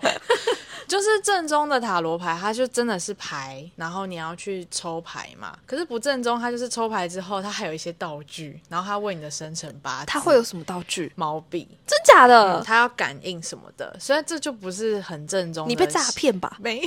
[0.90, 5.56] 就是正宗的塔罗牌，它就真的是牌，然后你要去抽牌嘛。
[5.68, 11.12] 可是不正宗，它就是抽牌之后，它还有一些道具，然后它为你的生辰八字，它会有什么道具？
[11.16, 12.60] 毛笔，真假的？
[12.60, 15.70] 嗯它要感应什么的，所以这就不是很正宗。
[15.70, 16.58] 你被诈骗吧？
[16.60, 16.82] 没，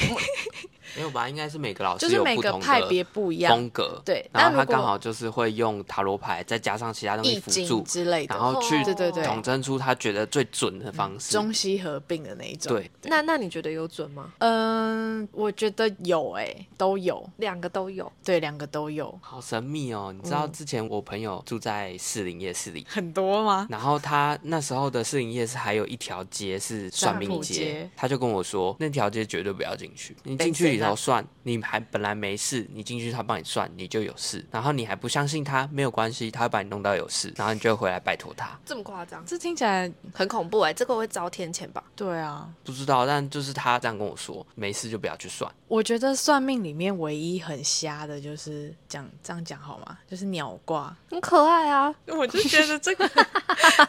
[0.96, 1.28] 没有吧？
[1.28, 11.32] 应该是每个老师就是每有不同的个派别不一样风格，对然后他刚好就是会用塔罗牌，再加上其他东西辅助，之类的，然后去对对对，统称出他觉得最准的方式。
[11.32, 12.72] 中西合并的那一种。
[12.72, 14.32] 对，那那你觉得有准吗？
[14.38, 18.10] 嗯，我觉得有诶、都有，两个都有。
[18.24, 20.12] 对，两个都有，好神秘哦！
[20.14, 23.66] 你知道之前我朋友住在士林夜市里，很多吗？
[23.70, 38.58] 然后他那时候的士林夜市还有一条街是算命街街，他就跟我说那条街绝对不要进去，你进去头算，你还本来没事，你进去他帮你算，你就有事，然后你还不相信他，没有关系，他会把你弄到有事，然后你就会回来拜托他。
[38.64, 39.24] 这么夸张？
[39.26, 41.82] 这听起来，很恐怖哎、这个会遭天谴吧？
[41.96, 45.50] 对啊，不知道，但就是他这样跟我说，没事就不要去算。
[45.68, 49.96] 我觉得算命里面唯一很瞎的就是讲这样讲好吗？
[50.08, 51.94] 就是鸟卦，很可爱啊！
[52.06, 53.88] 我就觉得这个 很，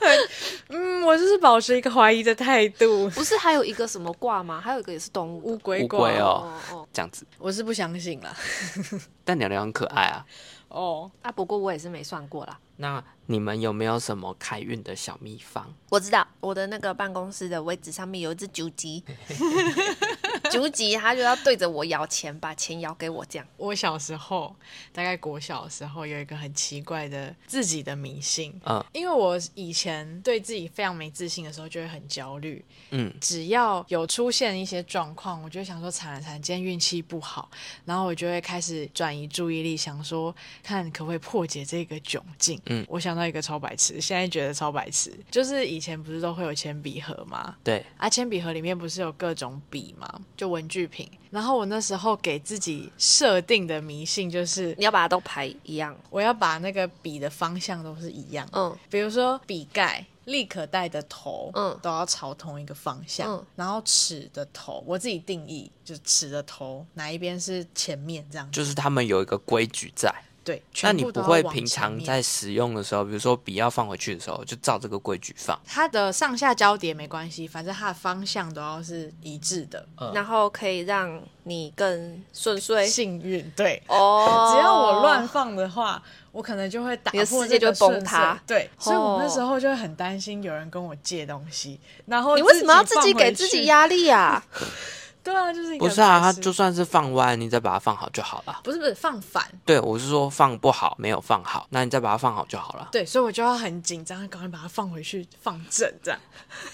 [0.69, 3.09] 嗯，我就是保持一个怀疑的态度。
[3.09, 4.61] 不是还有一个什么卦吗？
[4.61, 6.53] 还有一个也是动物乌龟乌卦龟哦
[6.91, 8.35] 这样子，我是不相信啦。
[9.23, 10.25] 但鸟鸟很可爱啊。
[10.69, 11.31] 哦，啊！
[11.31, 12.59] 不过我也是没算过啦。
[12.77, 15.71] 那你们有没有什么开运的小秘方？
[15.91, 19.03] 我知道我的那个办公室的位置上面有一只酒鸡，
[20.53, 23.47] 竹鸡它就要对着我摇钱，把钱摇给我这样。
[23.57, 24.55] 我小时候
[24.91, 32.63] 大概国小的时候有一个很奇怪的自己的迷信，嗯因为我以前对自己非常没自信的时候，就会很焦虑。
[32.91, 37.49] 嗯，只要有出现一些状况，我就想说惨了惨了，今天运气不好，
[37.85, 42.61] 然后我就会开始转移注意力，想说看可不可以破解这个窘境。
[42.67, 47.55] 嗯我想到一个超白痴，现在觉得超白痴，就是以前不是都会有铅笔盒吗？
[47.63, 50.21] 对，啊，铅笔盒里面不是有各种笔吗？
[50.37, 51.09] 就文具品。
[51.31, 55.95] 然后我那时候给自己设定的迷信就是，你要把它都排一样。
[56.09, 58.47] 我要把那个笔的方向都是一样。
[58.53, 63.31] 嗯，比如说笔盖、立可带的头，嗯都要朝同一个方向。
[63.31, 68.51] 嗯然后尺的头，我自己定义，就是尺的头哪一边是前面这样。
[68.51, 70.13] 就是他们有一个规矩在。
[70.43, 75.57] 对，那你不会平常在使用的时候，比如说笔要放回去的时候，就照这个规矩放。
[75.65, 79.85] 它的上下交叠没关系，反正它的方向都要是一致的。
[79.99, 82.85] 嗯然后可以让你更顺遂。
[82.85, 83.81] 幸运对。
[83.87, 93.65] 哦， 只要我乱放的话，我可能就会打你的破世界就会这个顺崩塌遂对，所以我那哦时候就会很担心有人跟我借东西，然后你为什么要自己给自己去？
[93.65, 94.43] 压力啊？
[95.23, 98.59] 对啊，就是不是啊，白痴它就算是放歪，你再把它放好就好了。
[98.63, 102.89] 不是不是放反，对，我是说放不好，没有放好，那你再把它放好就好了。
[102.91, 106.19] 对，所以我就要很紧张，赶快把它放回去，放正，这样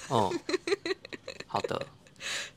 [0.08, 0.34] 哦、
[1.46, 1.86] 好的。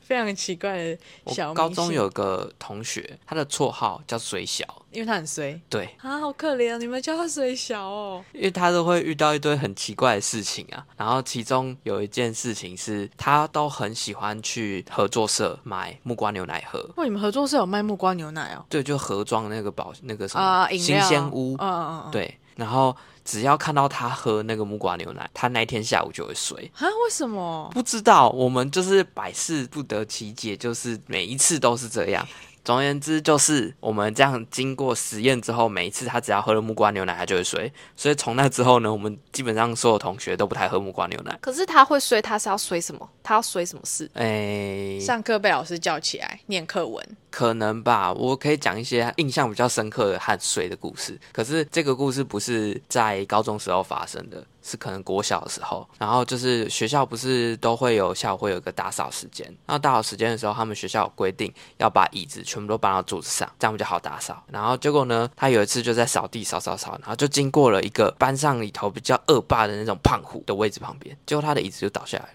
[0.05, 0.97] 非常奇怪的
[1.27, 8.23] 小高中有个同学，他的绰号叫水小，因为他很衰对，啊，好可怜，你们叫他水小哦。
[8.33, 10.85] 因为他都会遇到一堆很奇怪的事情啊。
[10.97, 16.79] 然后其中有一件事情是，他都很喜欢去合作社买木瓜牛奶喝。
[16.97, 18.65] 哇，你们合作社有卖木瓜牛奶哦？
[18.69, 22.37] 对，就盒装那个保那个什么、啊，饮新料鲜屋，嗯嗯嗯，对。
[22.55, 22.95] 然后
[23.25, 26.71] 只要看到他喝那个木瓜牛奶，他那一天下午就会睡。
[26.75, 27.69] 啊，为什么？
[27.73, 32.27] 不知道，我们就是百思不得其解，就是每一次都是这样。
[32.63, 37.71] 总而言之，就是我们这样经过实验之后，每一次他只要喝了木瓜牛奶，他就会睡。
[37.97, 41.37] 所以从那之后呢，我们基本上所有同学都不太喝木瓜牛奶。
[41.41, 43.09] 可是他会睡，他是要睡什么？
[43.21, 44.09] 他要睡什么事？
[44.13, 51.19] 诶，上课被老师叫起来念课文，可能吧，我可以讲一些印象比较深刻的和睡的故事。
[51.33, 55.87] 可是这个故事不是在高中时候发生的，是可能国小的时候。
[55.99, 64.41] 然后就是学校不是都会有下午会有一个打扫时间，然后打扫时间的时候，他们学校有规定要把椅子全部都搬到桌子上，这样比较好打扫。
[64.47, 72.29] 然后结果呢，他有一次就在扫地扫扫扫，然后就经过了一个班上里头比较恶霸的那种胖虎的位置旁边，结果他的椅子就倒下来了。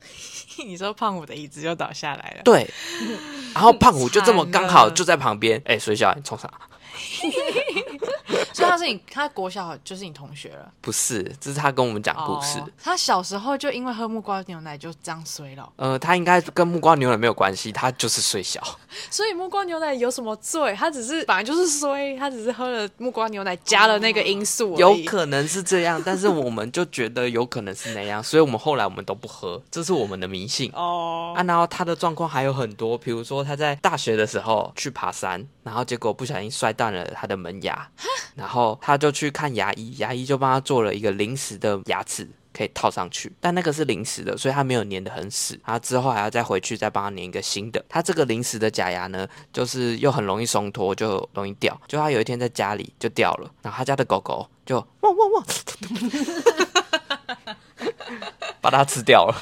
[0.66, 2.42] 你说胖虎的椅子就倒下来了。
[2.44, 2.68] 对，
[3.54, 6.50] 然后胖虎就这么 刚好就在旁边，哎，水小你冲啥？
[8.58, 10.70] 所以他是你，他国小就是你同学了。
[10.80, 12.58] 不是，这是他跟我们讲故事。
[12.58, 18.60] 哦他小时候就因为喝木瓜牛奶就这样衰了，呃，他应该跟木瓜牛奶没有关系，他就是睡小。
[19.10, 20.74] 所以木瓜牛奶有什么罪？
[20.74, 24.96] 他只是本来就是衰，他只是喝了木瓜牛奶加了那个因素而有。
[25.06, 30.70] 可能是这样，但是我们就觉得有可能是那样，所以我们后来我们都不喝，这是我们的迷信。
[30.74, 37.88] 哦，啊，然后他的状况还有很多，比如说他在大学的时候去爬山，然后结果不小心摔断了他的门牙，
[38.48, 45.60] 然后他就去看牙医，牙医就帮他做了一个临时的牙齿可以套上去，但那个是临时的，所以他没有粘得很死。
[45.62, 47.84] 他之后还要再回去再帮他粘一个新的。
[47.90, 51.78] 他这个临时的假牙呢，就是又很容易松脱，就容易掉。
[51.86, 53.34] 就他有一天在家里就掉。
[53.34, 55.44] 了，然后他家的狗狗就汪汪汪，
[58.62, 59.26] 把它吃掉。
[59.26, 59.34] 了。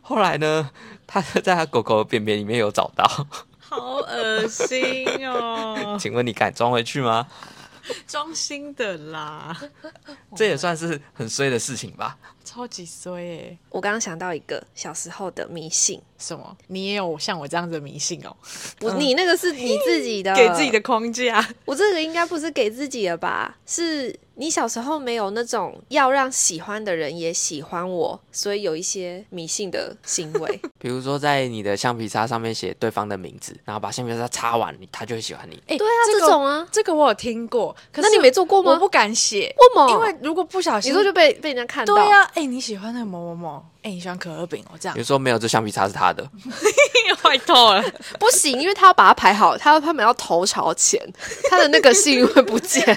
[0.00, 0.70] 后来呢，
[1.06, 3.26] 他在他狗狗的便便里面有找到，
[3.70, 5.96] 好恶心哦！
[5.98, 7.26] 请问你敢装回去吗？
[8.06, 9.56] 装新的啦，
[10.36, 12.16] 这也算是很衰的事情吧？
[12.44, 13.58] 超级衰耶！
[13.68, 16.56] 我刚刚想到一个小时候的迷信，什么？
[16.66, 18.36] 你也有像我这样子的迷信哦？
[18.78, 21.44] 不，你那个是你自己的， 给自己的框架。
[21.64, 23.56] 我这个应该不是给自己的吧？
[23.66, 24.18] 是。
[24.40, 35.56] 你小时候没有那种要让喜欢的人也喜欢我，所以有一些迷信的行为， 比如说在你的橡皮擦上面写对方的名字，然后把橡皮擦擦完，他就会喜欢你。
[35.66, 38.72] 哎、欸，对啊，这，种啊，这个我有听过，可是那你没做过吗？
[38.72, 39.90] 我不敢写，为什么？
[39.90, 41.94] 因为如果不小心，你说就被被人家看到。
[41.94, 44.94] 对呀、啊，哎、欸，你喜欢那个某某某，哎、欸，你喜欢可乐饼哦，这样。
[44.94, 46.26] 比如说没有，这橡皮擦是他的，
[47.22, 47.84] 坏透了，
[48.18, 50.98] 不行，因为他要把它排好，他他们要头朝前，
[51.50, 52.82] 他的那个信会不见。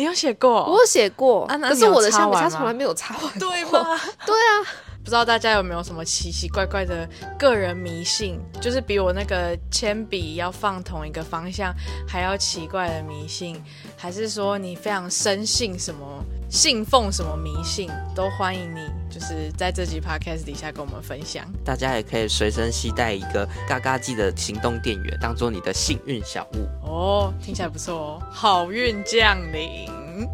[0.00, 0.64] 你有写过？
[0.64, 3.38] 我有写过，啊、可是我的橡皮擦从来没有擦完。
[3.38, 4.00] 对吗？
[4.24, 4.54] 对啊，
[5.02, 11.74] 不知道大家有没有什么奇奇怪怪的个人迷信，就是比我那个铅笔要放同一个方向
[12.06, 13.60] 还要奇怪的迷信，
[13.96, 18.80] 还是说你非常深信什么、信奉什么迷信，都欢迎你，
[19.10, 21.46] 就是在这集 podcast 底下跟我们分享。
[21.64, 26.68] 大家也可以随身携带一个嘎嘎记的行动电源，当做你的幸运小物。
[26.86, 29.88] 哦，听起来不错哦，好运降临，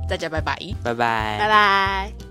[0.09, 2.26] 大家拜拜，拜拜，拜拜。